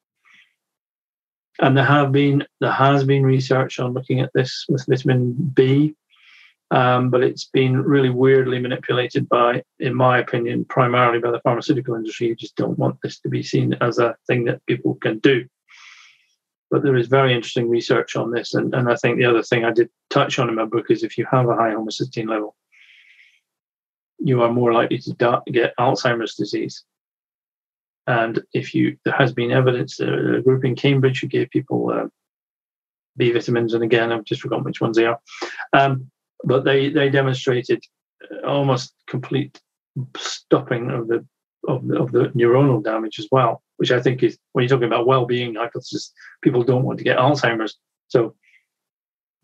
[1.61, 5.93] And there have been there has been research on looking at this with vitamin B,
[6.71, 11.95] um, but it's been really weirdly manipulated by, in my opinion, primarily by the pharmaceutical
[11.95, 15.19] industry who just don't want this to be seen as a thing that people can
[15.19, 15.45] do.
[16.71, 19.65] But there is very interesting research on this, and, and I think the other thing
[19.65, 22.55] I did touch on in my book is if you have a high homocysteine level,
[24.19, 26.83] you are more likely to get Alzheimer's disease
[28.09, 32.07] and if you, there has been evidence, a group in Cambridge who gave people uh,
[33.17, 35.19] B vitamins, and again, I've just forgotten which ones they are,
[35.73, 36.09] um,
[36.43, 37.83] but they they demonstrated
[38.31, 39.59] uh, almost complete
[40.17, 41.25] stopping of the
[41.67, 44.87] of the, of the neuronal damage as well, which I think is when you're talking
[44.87, 47.77] about well-being hypothesis, people don't want to get Alzheimer's,
[48.07, 48.35] so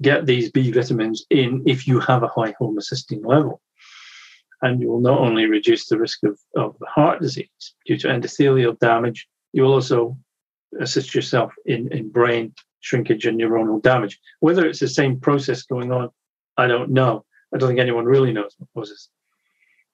[0.02, 3.62] get these B vitamins in if you have a high homocysteine level
[4.62, 8.78] and you will not only reduce the risk of, of heart disease due to endothelial
[8.80, 10.18] damage, you will also
[10.80, 14.20] assist yourself in, in brain shrinkage and neuronal damage.
[14.39, 16.10] Whether it's the same process going on,
[16.58, 17.26] I don't know.
[17.53, 19.10] I don't think anyone really knows what causes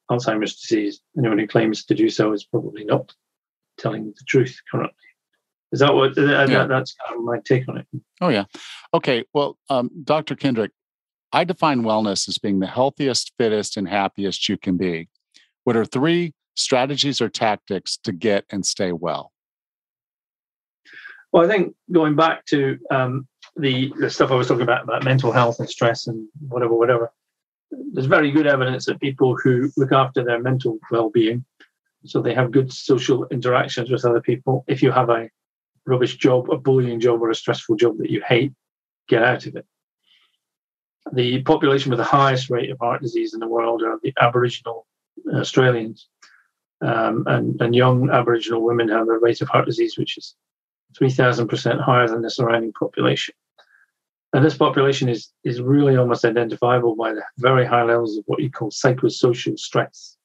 [0.10, 1.02] Alzheimer's disease.
[1.18, 3.14] Anyone who claims to do so is probably not
[3.78, 4.96] telling the truth currently.
[5.72, 6.18] Is that what?
[6.18, 6.46] Uh, yeah.
[6.46, 7.88] that, that's kind of my take on it.
[8.20, 8.46] Oh yeah.
[8.94, 9.24] Okay.
[9.34, 10.36] Well, um, Dr.
[10.36, 10.72] Kendrick,
[11.32, 15.08] I define wellness as being the healthiest, fittest, and happiest you can be.
[15.64, 19.32] What are three strategies or tactics to get and stay well?
[21.32, 23.28] Well, I think going back to um,
[23.58, 27.12] the the stuff I was talking about about mental health and stress and whatever, whatever.
[27.72, 31.46] There's very good evidence that people who look after their mental well-being,
[32.06, 34.66] so they have good social interactions with other people.
[34.68, 35.30] If you have a
[35.86, 38.54] rubbish job, a bullying job, or a stressful job that you hate,
[39.08, 39.66] get out of it.
[41.14, 44.86] The population with the highest rate of heart disease in the world are the Aboriginal
[45.34, 46.08] Australians.
[46.82, 50.36] Um, and, and young Aboriginal women have a rate of heart disease which is
[51.00, 53.36] 3,000% higher than the surrounding population.
[54.34, 58.42] And this population is, is really almost identifiable by the very high levels of what
[58.42, 60.16] you call psychosocial stress.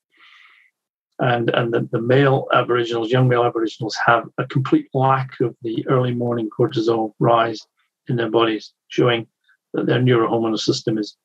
[1.18, 5.84] And, and the, the male Aboriginals, young male Aboriginals, have a complete lack of the
[5.88, 7.66] early morning cortisol rise
[8.08, 9.26] in their bodies, showing
[9.72, 11.16] that their neurohormonal system is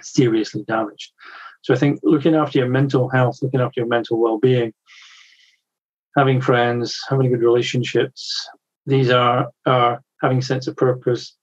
[0.00, 1.12] seriously damaged.
[1.62, 4.72] So I think looking after your mental health, looking after your mental well-being,
[6.16, 8.48] having friends, having good relationships,
[8.86, 11.36] these are are having sense of purpose,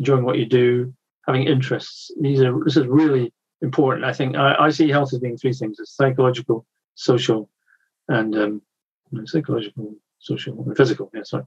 [0.00, 0.92] enjoying what you do,
[1.26, 2.10] having interests.
[2.20, 3.32] These are this is really
[3.62, 4.04] important.
[4.04, 7.48] I think I, I see health as being three things: it's psychological, social,
[8.08, 8.62] and um,
[9.26, 11.10] psychological, social, and physical.
[11.14, 11.44] Yeah, sorry.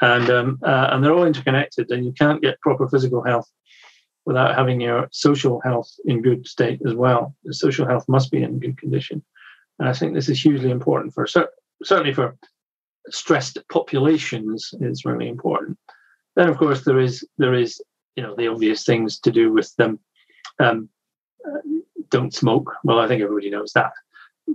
[0.00, 3.50] And um, uh, and they're all interconnected, and you can't get proper physical health
[4.24, 7.34] without having your social health in good state as well.
[7.44, 9.22] The social health must be in good condition.
[9.78, 11.26] And I think this is hugely important for
[11.82, 12.36] certainly for
[13.08, 15.78] stressed populations is really important.
[16.40, 17.82] Then of course there is there is
[18.16, 19.98] you know the obvious things to do with them.
[20.58, 20.88] Um,
[22.08, 22.72] don't smoke.
[22.82, 23.92] Well, I think everybody knows that.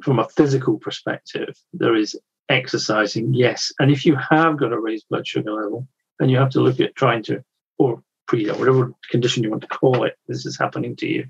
[0.01, 2.19] From a physical perspective, there is
[2.49, 3.71] exercising, yes.
[3.77, 6.79] And if you have got a raised blood sugar level, then you have to look
[6.79, 7.43] at trying to,
[7.77, 11.27] or pre whatever condition you want to call it, this is happening to you.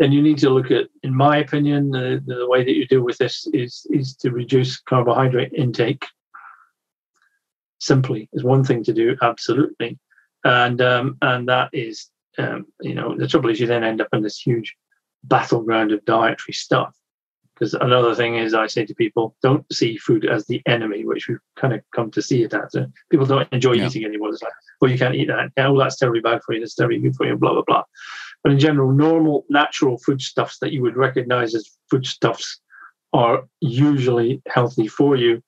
[0.00, 3.02] Then you need to look at, in my opinion, the, the way that you deal
[3.02, 6.04] with this is is to reduce carbohydrate intake.
[7.78, 9.98] Simply is one thing to do, absolutely,
[10.44, 14.08] and um, and that is, um, you know, the trouble is you then end up
[14.12, 14.74] in this huge
[15.24, 16.96] battleground of dietary stuff
[17.56, 21.26] because another thing is, I say to people, don't see food as the enemy, which
[21.26, 22.74] we've kind of come to see it as.
[22.74, 23.86] Uh, people don't enjoy yeah.
[23.86, 24.28] eating anymore.
[24.28, 25.50] It's like, well, you can't eat that.
[25.56, 26.60] Yeah, oh, that's terribly bad for you.
[26.60, 27.84] That's terribly good for you, blah, blah, blah.
[28.42, 32.60] But in general, normal, natural foodstuffs that you would recognize as foodstuffs
[33.14, 35.42] are usually healthy for you,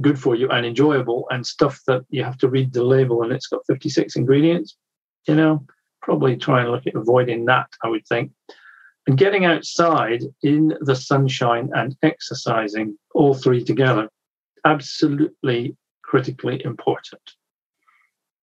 [0.00, 1.26] good for you, and enjoyable.
[1.30, 4.76] And stuff that you have to read the label and it's got 56 ingredients,
[5.26, 5.64] you know,
[6.02, 8.32] probably try and look at avoiding that, I would think.
[9.06, 14.08] And getting outside in the sunshine and exercising, all three together,
[14.64, 17.22] absolutely critically important.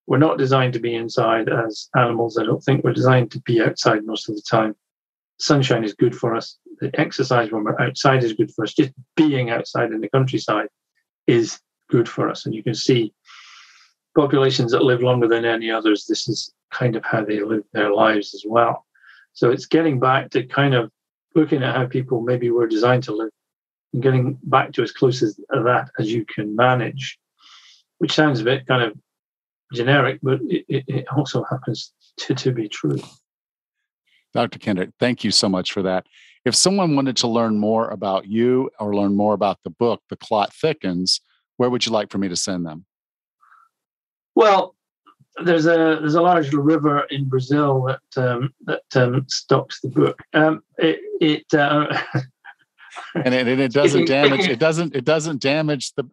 [0.07, 2.37] We're not designed to be inside as animals.
[2.37, 4.75] I don't think we're designed to be outside most of the time.
[5.39, 6.57] Sunshine is good for us.
[6.79, 8.73] The exercise when we're outside is good for us.
[8.73, 10.67] Just being outside in the countryside
[11.27, 11.59] is
[11.89, 12.45] good for us.
[12.45, 13.13] And you can see
[14.15, 17.93] populations that live longer than any others, this is kind of how they live their
[17.93, 18.85] lives as well.
[19.33, 20.91] So it's getting back to kind of
[21.35, 23.29] looking at how people maybe were designed to live
[23.93, 27.17] and getting back to as close as that as you can manage,
[27.99, 28.93] which sounds a bit kind of
[29.73, 32.99] generic, but it, it also happens to, to be true.
[34.33, 34.59] Dr.
[34.59, 36.05] Kendrick, thank you so much for that.
[36.43, 40.15] If someone wanted to learn more about you or learn more about the book, The
[40.15, 41.21] Clot Thickens,
[41.57, 42.85] where would you like for me to send them?
[44.33, 44.75] Well,
[45.43, 50.21] there's a there's a large river in Brazil that um, that um, stocks the book.
[50.33, 51.85] Um, it, it uh,
[53.15, 56.09] and, it, and it doesn't damage it doesn't it doesn't damage the.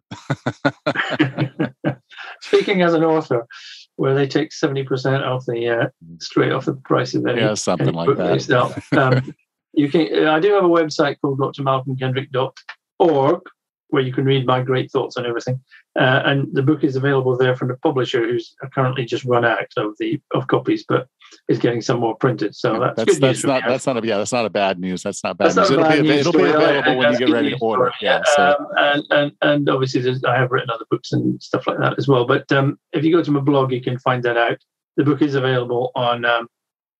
[2.41, 3.47] speaking as an author,
[3.95, 5.87] where they take seventy percent off the uh,
[6.19, 9.35] straight off the price of any yeah something like that.
[9.73, 10.27] You can.
[10.27, 13.41] I do have a website called drmalcolmkendrick.org
[13.89, 15.59] where you can read my great thoughts on everything.
[15.99, 19.67] Uh, and the book is available there from the publisher, who's currently just run out
[19.77, 21.07] of the of copies, but
[21.47, 22.55] is getting some more printed.
[22.55, 25.03] So that's that's, that's not that's not a yeah that's not a bad news.
[25.03, 25.79] That's not bad that's news.
[25.79, 27.91] Not it'll, be, it'll be available when you get ready to order.
[28.01, 28.21] Yeah.
[28.35, 28.49] So.
[28.49, 32.07] Um, and, and and obviously I have written other books and stuff like that as
[32.07, 32.25] well.
[32.25, 34.57] But um, if you go to my blog, you can find that out.
[34.97, 36.47] The book is available on um,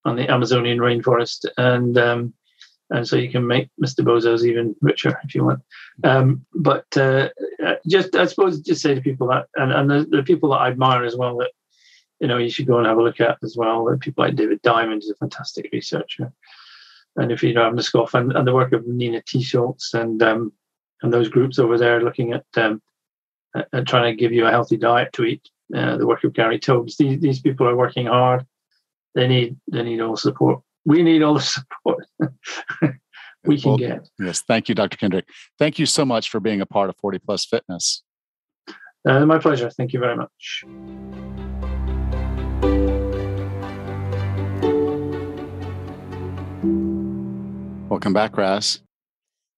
[0.06, 2.34] on the Amazonian rainforest and um,
[2.90, 4.04] and so you can make Mr.
[4.04, 5.62] Bezos even richer if you want.
[6.04, 7.30] Um, but uh,
[7.64, 10.58] uh, just, I suppose, just say to people that, and, and the, the, people that
[10.58, 11.52] I admire as well, that
[12.20, 13.86] you know you should go and have a look at as well.
[13.86, 16.32] That People like David Diamond is a fantastic researcher,
[17.16, 20.22] and if you know, I'm the scoff, and, and the work of Nina Teicholz and
[20.24, 20.54] um,
[21.02, 22.82] and those groups over there looking at um,
[23.74, 25.48] and trying to give you a healthy diet to eat.
[25.76, 26.98] Uh, the work of Gary Taubes.
[26.98, 28.46] These these people are working hard.
[29.14, 30.62] They need they need all support.
[30.86, 32.06] We need all the support
[33.46, 34.08] we can well, get.
[34.18, 34.98] Yes, thank you, Dr.
[34.98, 35.26] Kendrick.
[35.58, 38.04] Thank you so much for being a part of 40 Plus Fitness.
[39.08, 39.70] Uh, my pleasure.
[39.70, 40.64] Thank you very much.
[47.90, 48.80] Welcome back, Rach.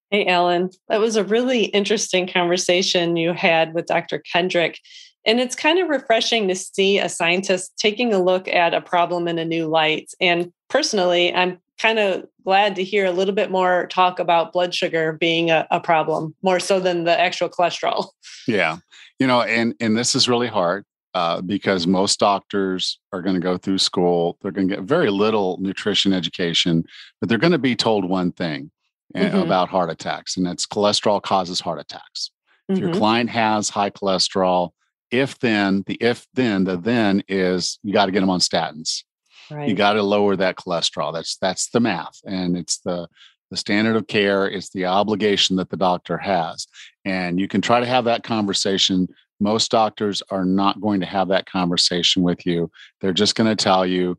[0.09, 0.69] Hey, Alan.
[0.89, 4.19] That was a really interesting conversation you had with Dr.
[4.31, 4.79] Kendrick.
[5.25, 9.27] And it's kind of refreshing to see a scientist taking a look at a problem
[9.27, 10.11] in a new light.
[10.19, 14.73] And personally, I'm kind of glad to hear a little bit more talk about blood
[14.73, 18.07] sugar being a, a problem, more so than the actual cholesterol.
[18.47, 18.77] Yeah.
[19.19, 23.41] You know, and and this is really hard uh, because most doctors are going to
[23.41, 24.37] go through school.
[24.41, 26.83] They're going to get very little nutrition education,
[27.19, 28.71] but they're going to be told one thing
[29.13, 29.37] eh, mm-hmm.
[29.37, 32.31] about heart attacks, and that's cholesterol causes heart attacks.
[32.67, 32.85] If mm-hmm.
[32.85, 34.71] your client has high cholesterol,
[35.11, 39.03] if then, the if then, the then is you got to get them on statins.
[39.49, 39.67] Right.
[39.67, 41.13] You got to lower that cholesterol.
[41.13, 43.07] That's that's the math, and it's the
[43.49, 44.47] the standard of care.
[44.47, 46.67] It's the obligation that the doctor has,
[47.05, 49.07] and you can try to have that conversation
[49.41, 52.69] most doctors are not going to have that conversation with you.
[53.01, 54.17] They're just going to tell you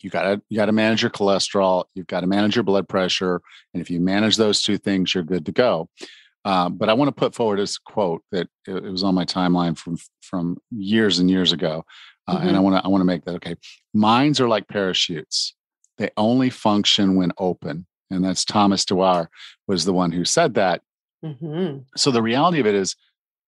[0.00, 2.88] you got to you got to manage your cholesterol, you've got to manage your blood
[2.88, 3.40] pressure,
[3.74, 5.88] and if you manage those two things, you're good to go.
[6.46, 9.24] Um, but I want to put forward this quote that it, it, was on my
[9.24, 11.84] timeline from from years and years ago,
[12.26, 12.48] uh, mm-hmm.
[12.48, 13.56] and I want to I want to make that okay.
[13.92, 15.54] Minds are like parachutes;
[15.98, 19.30] they only function when open, and that's Thomas Dewar
[19.66, 20.82] was the one who said that.
[21.24, 21.78] Mm-hmm.
[21.96, 22.96] So the reality of it is,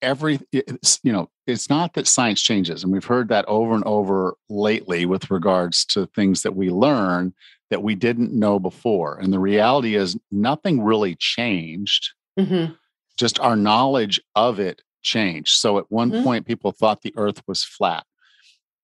[0.02, 4.36] every you know it's not that science changes and we've heard that over and over
[4.48, 7.32] lately with regards to things that we learn
[7.70, 12.72] that we didn't know before and the reality is nothing really changed mm-hmm.
[13.16, 16.24] just our knowledge of it changed so at one mm-hmm.
[16.24, 18.04] point people thought the earth was flat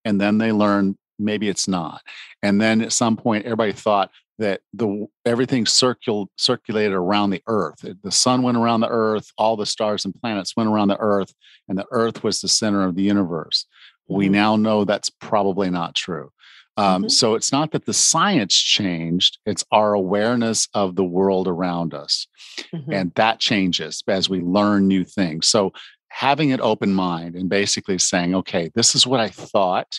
[0.04, 2.02] and then they learned maybe it's not
[2.42, 7.84] and then at some point everybody thought that the everything circul, circulated around the earth
[8.02, 11.32] the sun went around the earth all the stars and planets went around the earth
[11.68, 13.66] and the earth was the center of the universe
[14.04, 14.16] mm-hmm.
[14.16, 16.30] we now know that's probably not true
[16.78, 17.08] um, mm-hmm.
[17.08, 22.26] so it's not that the science changed it's our awareness of the world around us
[22.74, 22.92] mm-hmm.
[22.92, 25.72] and that changes as we learn new things so
[26.12, 29.98] having an open mind and basically saying okay this is what i thought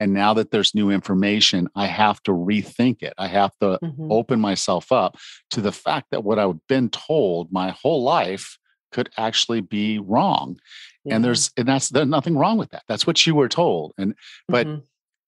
[0.00, 3.14] and now that there's new information, I have to rethink it.
[3.16, 4.10] I have to mm-hmm.
[4.10, 5.16] open myself up
[5.50, 8.58] to the fact that what I've been told my whole life
[8.92, 10.58] could actually be wrong.
[11.04, 11.16] Yeah.
[11.16, 12.82] And there's and that's there's nothing wrong with that.
[12.88, 13.92] That's what you were told.
[13.96, 14.14] And
[14.48, 14.80] but mm-hmm.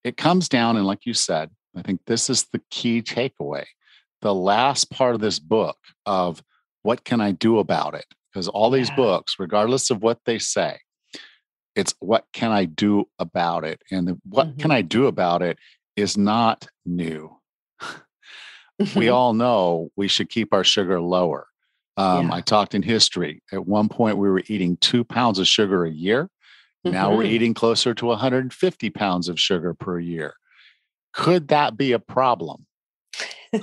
[0.05, 3.65] it comes down and like you said, I think this is the key takeaway.
[4.23, 6.43] The last part of this book of
[6.83, 8.07] what can I do about it?
[8.37, 10.81] Because all these books, regardless of what they say,
[11.75, 13.81] it's what can I do about it?
[13.91, 14.61] And the, what mm-hmm.
[14.61, 15.57] can I do about it
[15.97, 17.35] is not new.
[18.79, 18.99] Mm-hmm.
[18.99, 21.47] We all know we should keep our sugar lower.
[21.97, 22.35] Um, yeah.
[22.35, 23.43] I talked in history.
[23.51, 26.25] At one point, we were eating two pounds of sugar a year.
[26.85, 26.91] Mm-hmm.
[26.91, 27.33] Now we're mm-hmm.
[27.33, 30.35] eating closer to 150 pounds of sugar per year.
[31.15, 32.66] Could that be a problem?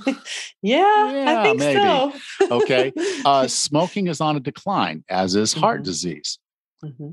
[0.06, 0.14] Yeah,
[0.62, 1.80] yeah, I think maybe.
[1.80, 2.14] so.
[2.52, 2.92] okay.
[3.26, 5.86] Uh, smoking is on a decline, as is heart mm-hmm.
[5.86, 6.40] disease.
[6.84, 7.12] Mm-hmm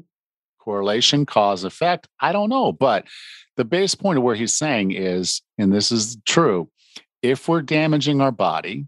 [0.60, 2.06] correlation, cause, effect.
[2.20, 2.70] I don't know.
[2.70, 3.06] But
[3.56, 6.70] the base point of where he's saying is, and this is true,
[7.22, 8.86] if we're damaging our body,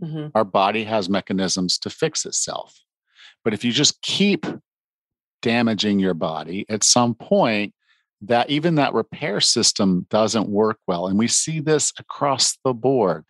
[0.00, 0.28] mm-hmm.
[0.34, 2.78] our body has mechanisms to fix itself.
[3.42, 4.46] But if you just keep
[5.42, 7.74] damaging your body, at some point,
[8.22, 11.06] that even that repair system doesn't work well.
[11.06, 13.24] And we see this across the board.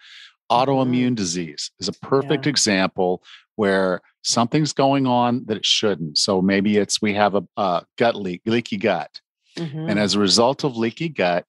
[0.50, 0.70] Mm-hmm.
[0.70, 1.14] Autoimmune mm-hmm.
[1.14, 2.50] disease is a perfect yeah.
[2.50, 3.22] example
[3.56, 6.18] where something's going on that it shouldn't.
[6.18, 9.20] So maybe it's we have a, a gut leak, leaky gut.
[9.56, 9.88] Mm-hmm.
[9.90, 11.46] And as a result of leaky gut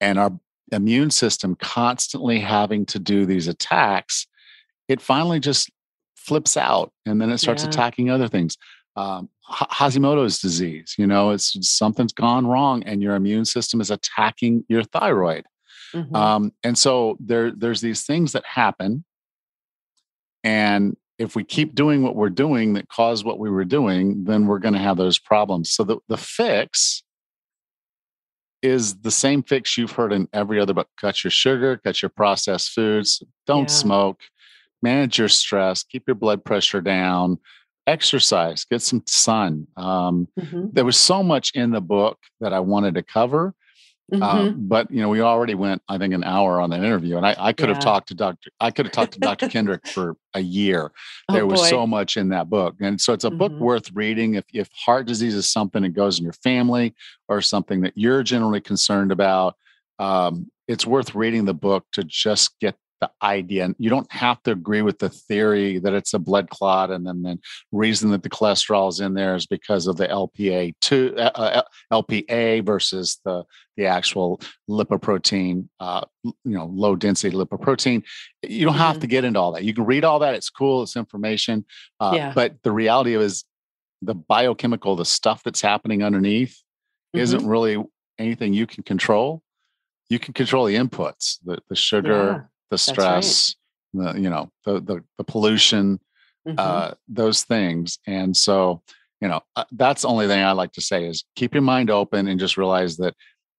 [0.00, 0.32] and our
[0.72, 4.26] immune system constantly having to do these attacks,
[4.88, 5.70] it finally just
[6.16, 7.70] flips out and then it starts yeah.
[7.70, 8.56] attacking other things.
[8.96, 14.64] Um, Hashimoto's disease, you know, it's something's gone wrong and your immune system is attacking
[14.68, 15.44] your thyroid.
[15.94, 16.14] Mm-hmm.
[16.16, 19.04] Um, and so there, there's these things that happen
[20.46, 24.46] and if we keep doing what we're doing that caused what we were doing, then
[24.46, 25.72] we're going to have those problems.
[25.72, 27.02] So the, the fix
[28.62, 32.10] is the same fix you've heard in every other book cut your sugar, cut your
[32.10, 33.76] processed foods, don't yeah.
[33.76, 34.20] smoke,
[34.82, 37.38] manage your stress, keep your blood pressure down,
[37.86, 39.66] exercise, get some sun.
[39.76, 40.66] Um, mm-hmm.
[40.72, 43.54] There was so much in the book that I wanted to cover.
[44.12, 44.68] Uh, Mhm.
[44.68, 47.34] but you know, we already went, I think, an hour on that interview, and I,
[47.36, 48.50] I could have talked to Doctor.
[48.60, 50.92] I could have talked to Doctor Kendrick for a year.
[51.28, 51.70] Oh, There was boy.
[51.70, 53.58] so much in that book, and so it's a book Mhm.
[53.58, 56.94] worth reading if if heart disease is something that goes in your family
[57.26, 59.56] or something that you're generally concerned about.
[59.98, 63.64] Um, it's worth reading the book to just get the idea.
[63.64, 67.06] And you don't have to agree with the theory that it's a blood clot, and
[67.06, 67.38] then the
[67.72, 71.62] reason that the cholesterol is in there is because of the LPA two uh, uh,
[71.92, 73.44] LPA versus the
[73.76, 74.40] the actual
[74.70, 78.02] lipoprotein, uh, you know, low density lipoprotein.
[78.42, 79.00] You don't have Mhm.
[79.02, 79.64] to get into all that.
[79.64, 80.34] You can read all that.
[80.34, 80.82] It's cool.
[80.82, 81.66] It's information.
[82.00, 82.32] Uh, Yeah.
[82.34, 83.44] But the reality is
[84.00, 86.62] the biochemical, the stuff that's happening underneath
[87.14, 87.20] Mhm.
[87.20, 87.84] isn't really
[88.18, 89.42] anything you can control.
[90.08, 92.80] You can control the inputs, the, the sugar, the right.
[92.80, 93.56] stress,
[93.94, 96.00] the, you know, the, the, the pollution,
[96.46, 96.54] Mhm.
[96.58, 97.98] uh, those things.
[98.06, 98.82] And so,
[99.20, 101.90] you know, uh, that's the only thing I like to say is keep your mind
[101.90, 103.14] open and just realize that,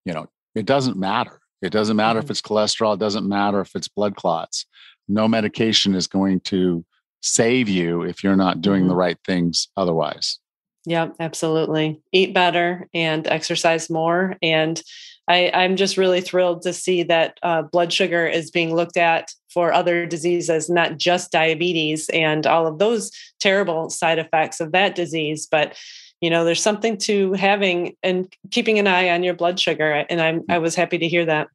[0.06, 1.40] you know, it doesn't matter.
[1.62, 2.24] It doesn't matter Mhm.
[2.24, 2.94] if it's cholesterol.
[2.94, 4.66] It doesn't matter if it's blood clots.
[5.10, 6.86] No medication is going to
[7.22, 8.98] save you if you're not doing the Mhm.
[8.98, 10.40] right things otherwise.
[10.86, 12.02] Yep, absolutely.
[12.14, 14.38] Eat better and exercise more.
[14.42, 14.82] And
[15.28, 19.32] I, I'm just really thrilled to see that uh, blood sugar is being looked at
[19.50, 24.96] for other diseases, not just diabetes and all of those terrible side effects of that
[24.96, 25.48] disease.
[25.50, 25.78] But
[26.22, 30.06] you know, there's something to having and keeping an eye on your blood sugar.
[30.10, 31.48] And I'm I was happy to hear that.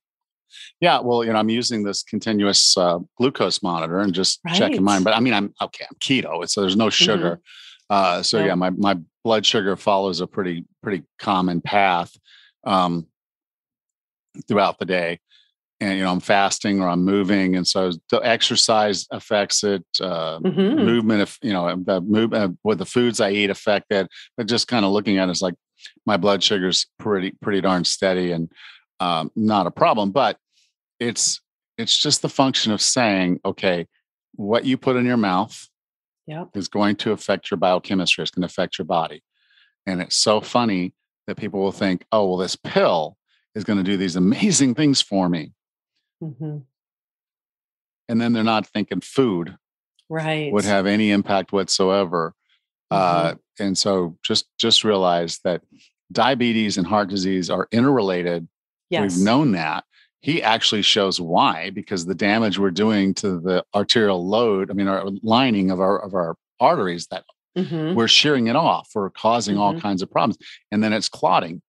[0.80, 5.02] Yeah, well, you know, I'm using this continuous uh, glucose monitor and just checking mine.
[5.02, 5.84] But I mean, I'm okay.
[5.90, 7.40] I'm keto, so there's no sugar.
[7.90, 8.46] Uh, so No.
[8.46, 12.14] yeah, my my blood sugar follows a pretty pretty common path
[12.64, 13.06] um,
[14.48, 15.18] throughout the day.
[15.80, 19.84] And you know, I'm fasting or I'm moving, and so the exercise affects it.
[20.00, 20.84] Uh, Mhm.
[20.84, 24.08] Movement, if you know, the movement with the foods I eat affect it.
[24.36, 25.54] But just kind of looking at it, it's like
[26.06, 28.50] my blood sugar's pretty pretty darn steady and
[29.00, 30.12] um, not a problem.
[30.12, 30.38] But
[31.00, 31.40] it's
[31.78, 33.86] it's just the function of saying, okay,
[34.36, 35.68] what you put in your mouth
[36.28, 36.50] Yep.
[36.54, 38.22] is going to affect your biochemistry.
[38.22, 39.20] It's going to affect your body.
[39.84, 40.94] And it's so funny
[41.26, 43.16] that people will think, oh, well, this pill
[43.54, 45.52] is going to do these amazing things for me.
[46.20, 46.58] hmm
[48.08, 49.56] And then they're not thinking food
[50.08, 50.52] Right.
[50.52, 52.34] would have any impact whatsoever.
[52.90, 55.62] Uh, and so just just realize that
[56.10, 58.46] diabetes and heart disease are interrelated.
[58.90, 59.16] yes.
[59.16, 59.84] We've known that.
[60.20, 64.88] He actually shows why, because the damage we're doing to the arterial load, I mean,
[64.88, 67.24] our lining of our of our arteries, that
[67.56, 67.94] Mhm.
[67.94, 68.90] we're shearing it off.
[68.94, 69.80] We're causing all Mhm.
[69.80, 70.36] kinds of problems.
[70.70, 71.62] And then it's clotting.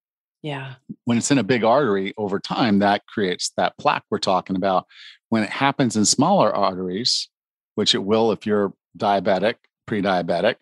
[0.43, 0.73] Yeah.
[1.05, 4.85] When it's in a big artery over time, that creates that plaque we're talking about.
[5.29, 7.29] When it happens in smaller arteries,
[7.75, 9.55] which it will if you're diabetic,
[9.87, 10.55] pre-diabetic,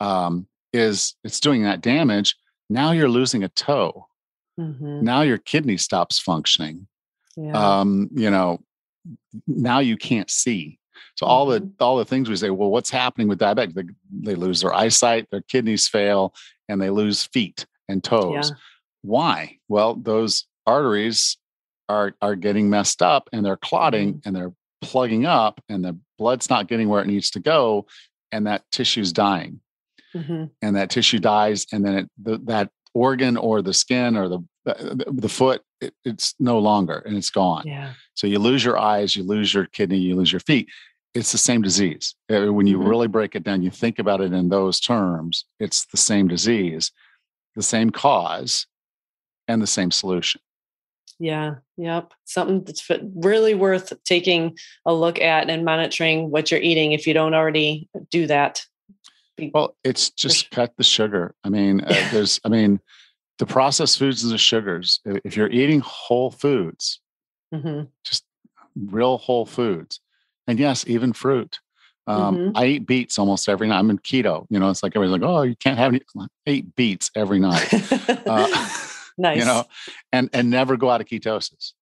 [0.00, 2.36] um, is it's doing that damage.
[2.70, 4.08] Now you're losing a toe.
[4.58, 5.02] Mhm.
[5.02, 6.88] Now your kidney stops functioning.
[7.36, 7.52] Yeah.
[7.80, 8.60] Um, you know,
[9.46, 10.78] now you can't see.
[11.16, 11.72] So all the Mhm.
[11.80, 13.74] all the things we say, well, what's happening with diabetic?
[13.74, 16.34] They, they lose their eyesight, their kidneys fail,
[16.68, 18.50] and they lose feet and toes.
[18.50, 18.56] Yeah.
[19.02, 19.58] Why?
[19.68, 21.36] Well, those arteries
[21.88, 24.28] are are getting messed up and they're clotting Mm-hmm.
[24.28, 27.86] and they're plugging up and the blood's not getting where it needs to go
[28.30, 29.60] and that tissue's dying
[30.14, 30.50] Mhm.
[30.62, 34.38] and that tissue dies and then it the, that organ or the skin or the
[34.64, 37.94] the, the foot it, it's no longer and it's gone Yeah.
[38.14, 40.68] so you lose your eyes you lose your kidney you lose your feet
[41.14, 42.88] it's the same disease Uh, when you Mhm.
[42.88, 46.92] really break it down you think about it in those terms it's the same disease
[47.56, 48.66] the same cause
[49.48, 50.40] and the same solution
[51.18, 51.56] Yeah.
[51.76, 52.12] Yep.
[52.24, 54.56] Something that's really worth taking
[54.86, 58.62] a look at and monitoring what you're eating if you don't already do that.
[59.54, 62.80] Well it's just cut the sugar i mean uh, there's i mean
[63.38, 67.00] the processed foods and the sugars if you're eating whole foods
[67.54, 67.88] Mhm.
[68.04, 68.24] just
[68.76, 70.00] real whole foods.
[70.46, 71.58] And yes, even fruit.
[72.06, 72.52] Um, Mhm.
[72.54, 73.78] I eat beets almost every night.
[73.78, 74.46] I'm in keto.
[74.50, 76.00] You know, it's like everybody's like, oh, you can't have any.
[76.16, 77.68] I eat beets every night.
[78.26, 78.48] Uh,
[79.18, 79.38] nice.
[79.38, 79.64] You know,
[80.12, 81.72] and and never go out of ketosis.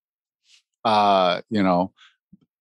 [0.85, 1.93] Uh, you know,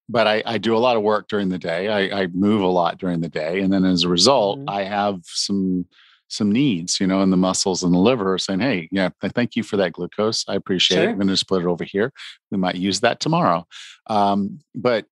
[0.09, 1.87] but I, I do a lot of work during the day.
[1.87, 4.69] I, I move a lot during the day, and then as a result, Mhm.
[4.69, 5.85] I have some
[6.27, 9.61] some needs, you know, in the muscles and the liver, saying, "Hey, yeah, thank you
[9.61, 10.43] for that glucose.
[10.47, 11.09] I appreciate it.
[11.11, 12.11] I'm going to just put it over here.
[12.49, 13.67] We might use that tomorrow."
[14.07, 15.05] Um, but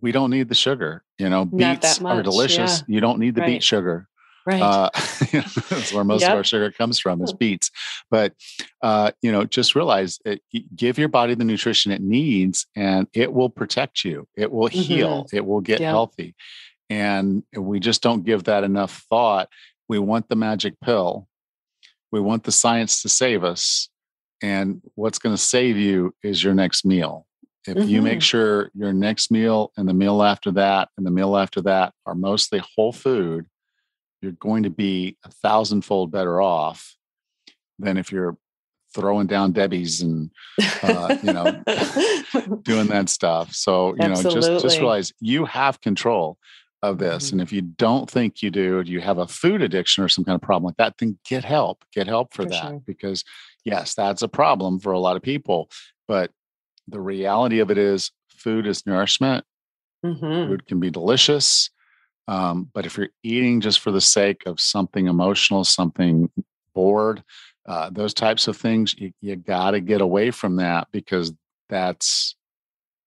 [0.00, 1.04] we don't need the sugar.
[1.18, 2.82] You know, beets are delicious.
[2.88, 3.46] You don't need the Right.
[3.56, 4.08] beet sugar.
[4.46, 4.62] Right.
[4.62, 4.90] Uh,
[5.32, 7.70] that's where most of our sugar comes from is beets.
[8.10, 8.34] But
[8.82, 10.40] uh, you know, just realize it,
[10.74, 14.26] give your body the nutrition it needs, and it will protect you.
[14.36, 15.26] It will heal.
[15.32, 15.82] It will get Mm-hmm.
[15.82, 15.90] Yep.
[15.90, 16.34] healthy.
[16.88, 19.48] And we just don't give that enough thought.
[19.88, 21.26] We want the magic pill.
[22.12, 23.88] We want the science to save us.
[24.42, 27.26] And what's going to save you is your next meal.
[27.66, 28.22] If you make Mhm.
[28.22, 32.14] sure your next meal and the meal after that and the meal after that are
[32.14, 33.46] mostly whole food,
[34.22, 36.96] you're going to be a thousandfold better off
[37.78, 38.36] than if you're
[38.94, 40.30] throwing down Debbie's and
[40.82, 41.62] uh, you know,
[42.62, 43.52] doing that stuff.
[43.54, 46.38] So, you know, just just realize you have control
[46.82, 47.28] of this.
[47.28, 47.32] Mhm.
[47.32, 50.34] And if you don't think you do, you have a food addiction or some kind
[50.34, 51.84] of problem like that, then get help.
[51.92, 52.60] Get help for, For that.
[52.70, 52.82] sure.
[52.86, 53.24] Because
[53.64, 55.70] yes, that's a problem for a lot of people.
[56.08, 56.30] But
[56.88, 59.44] the reality of it is food is nourishment.
[60.04, 60.48] Mhm.
[60.48, 61.70] Food can be delicious.
[62.28, 66.30] Um, but if you're eating just for the sake of something emotional, something
[66.74, 67.22] bored,
[67.66, 71.32] uh, those types of things, you, you got to get away from that because
[71.68, 72.34] that's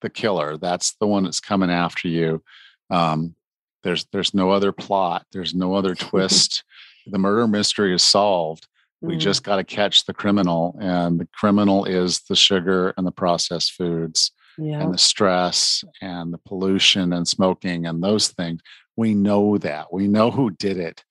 [0.02, 0.58] the killer.
[0.58, 2.42] That's the one that's coming after you.
[2.90, 3.36] Um,
[3.84, 5.26] there's there's no other plot.
[5.32, 6.64] There's no other twist.
[7.08, 8.68] the murder mystery is solved.
[9.02, 9.20] We Mm.
[9.20, 13.72] just got to catch the criminal, and the criminal is the sugar and the processed
[13.74, 14.82] foods yeah.
[14.82, 18.62] and the stress and the pollution and smoking and those things.
[19.00, 19.94] We know that.
[19.94, 21.06] We know who did it.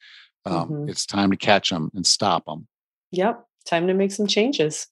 [0.44, 0.90] Um, Mhm.
[0.90, 2.68] It's time to catch them and stop them.
[3.12, 3.46] Yep.
[3.64, 4.88] Time to make some changes.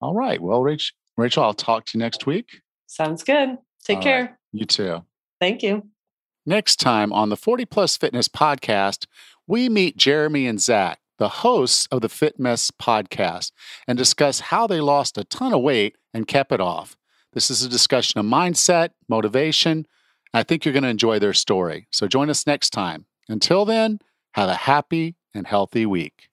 [0.00, 0.40] All right.
[0.40, 2.62] Well, Rach, Rachel, I'll talk to you next week.
[2.86, 3.58] Sounds good.
[3.84, 4.02] Take All right.
[4.04, 4.38] care.
[4.52, 5.04] You too.
[5.38, 5.86] Thank you.
[6.46, 9.06] Next time on the 40 Plus Fitness podcast,
[9.46, 13.52] we meet Jeremy and Zach, the hosts of the Fit Mess podcast,
[13.86, 16.96] and discuss how they lost a ton of weight and kept it off.
[17.34, 19.86] This is a discussion of mindset, motivation.
[20.34, 21.86] I think you're going to enjoy their story.
[21.90, 23.06] So join us next time.
[23.28, 24.00] Until then,
[24.32, 26.28] have a happy and healthy week.